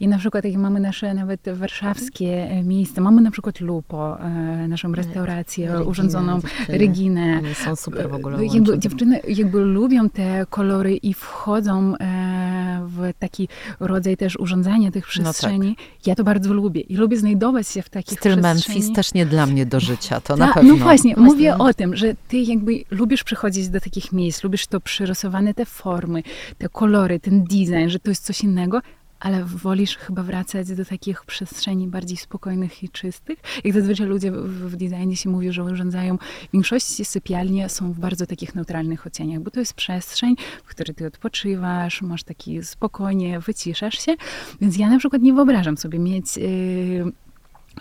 [0.00, 4.68] I na przykład jak mamy nasze nawet warszawskie e, miejsca, mamy na przykład Lupo, e,
[4.68, 6.78] naszą restaurację Regina, urządzoną, dziewczyny.
[6.78, 7.40] Reginę.
[7.64, 8.46] Są super w ogóle.
[8.46, 13.48] Jakby, dziewczyny jakby lubią te kolory i wchodzą e, w w taki
[13.80, 15.68] rodzaj też urządzania tych przestrzeni.
[15.68, 16.06] No tak.
[16.06, 18.78] Ja to bardzo lubię i lubię znajdować się w takich Styl przestrzeni.
[18.78, 20.72] Memphis też nie dla mnie do życia, to Ta, na pewno.
[20.72, 24.66] No właśnie, właśnie, mówię o tym, że ty jakby lubisz przychodzić do takich miejsc, lubisz
[24.66, 26.22] to przyrysowane te formy,
[26.58, 28.80] te kolory, ten design, że to jest coś innego,
[29.22, 33.38] ale wolisz chyba wracać do takich przestrzeni bardziej spokojnych i czystych.
[33.64, 37.98] Jak zazwyczaj ludzie w, w designie się mówi, że urządzają, w większości sypialnie są w
[37.98, 43.40] bardzo takich neutralnych odcieniach, bo to jest przestrzeń, w której ty odpoczywasz, masz taki spokojnie,
[43.40, 44.16] wyciszasz się.
[44.60, 47.12] Więc ja na przykład nie wyobrażam sobie mieć yy,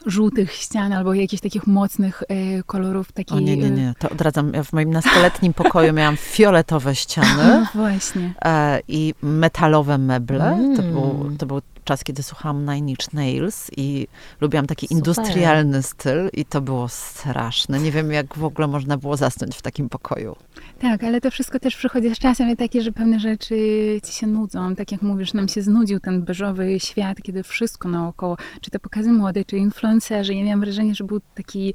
[0.06, 3.12] żółtych ścian albo jakichś takich mocnych e, kolorów.
[3.12, 4.54] Taki, o nie, nie, nie, to odradzam.
[4.54, 7.44] Ja w moim nastoletnim pokoju miałam fioletowe ściany.
[7.44, 8.34] No właśnie.
[8.46, 10.46] E, I metalowe meble.
[10.46, 10.76] Mm.
[10.76, 14.08] To, był, to był czas, kiedy słuchałam Nine Inch Nails i
[14.42, 14.98] lubiłam taki Super.
[14.98, 17.80] industrialny styl i to było straszne.
[17.80, 20.36] Nie wiem, jak w ogóle można było zasnąć w takim pokoju.
[20.80, 23.56] Tak, ale to wszystko też przychodzi z czasem i takie, że pewne rzeczy
[24.04, 24.76] ci się nudzą.
[24.76, 29.12] Tak jak mówisz, nam się znudził ten beżowy świat, kiedy wszystko naokoło, czy te pokazy
[29.12, 30.34] młode, czy influencerzy.
[30.34, 31.74] Ja miałam wrażenie, że był taki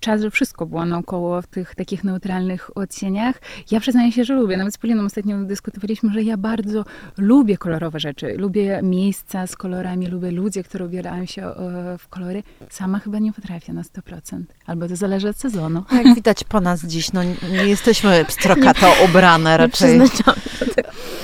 [0.00, 3.40] czas, że wszystko było naokoło w tych takich neutralnych odcieniach.
[3.70, 4.56] Ja przyznaję się, że lubię.
[4.56, 6.84] Nawet z Poliną ostatnio dyskutowaliśmy, że ja bardzo
[7.18, 8.34] lubię kolorowe rzeczy.
[8.38, 8.80] Lubię
[9.12, 12.42] miejsca z kolorami, lubię ludzie, które ubierają się e, w kolory.
[12.70, 14.42] Sama chyba nie potrafię na 100%.
[14.66, 15.84] Albo to zależy od sezonu.
[15.92, 20.00] Jak widać po nas dziś, no nie jesteśmy pstrokato ubrane raczej.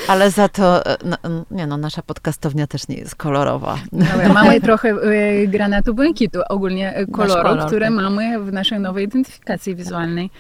[0.09, 1.17] Ale za to, no,
[1.51, 3.79] nie no, nasza podcastownia też nie jest kolorowa.
[3.93, 7.95] No, mamy trochę y, granatu błękitu, ogólnie e, koloru, kolor, które tak.
[7.95, 10.31] mamy w naszej nowej identyfikacji wizualnej.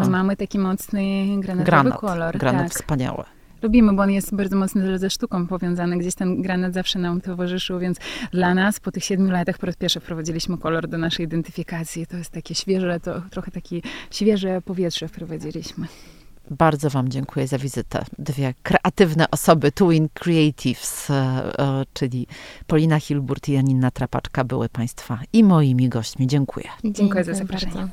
[0.00, 1.02] My mamy taki mocny
[1.40, 2.38] granatowy granat, kolor.
[2.38, 2.72] Granat tak.
[2.72, 3.24] wspaniały
[3.62, 5.98] lubimy, bo on jest bardzo mocno ze sztuką powiązany.
[5.98, 7.98] Gdzieś ten granat zawsze nam towarzyszył, więc
[8.32, 12.06] dla nas po tych siedmiu latach po raz pierwszy wprowadziliśmy kolor do naszej identyfikacji.
[12.06, 15.86] To jest takie świeże, to trochę takie świeże powietrze wprowadziliśmy.
[16.50, 18.04] Bardzo Wam dziękuję za wizytę.
[18.18, 22.26] Dwie kreatywne osoby, Twin Creatives, e, e, czyli
[22.66, 26.26] Polina Hilburt i Janina Trapaczka były Państwa i moimi gośćmi.
[26.26, 26.66] Dziękuję.
[26.84, 27.88] Dziękuję, dziękuję za zaproszenie.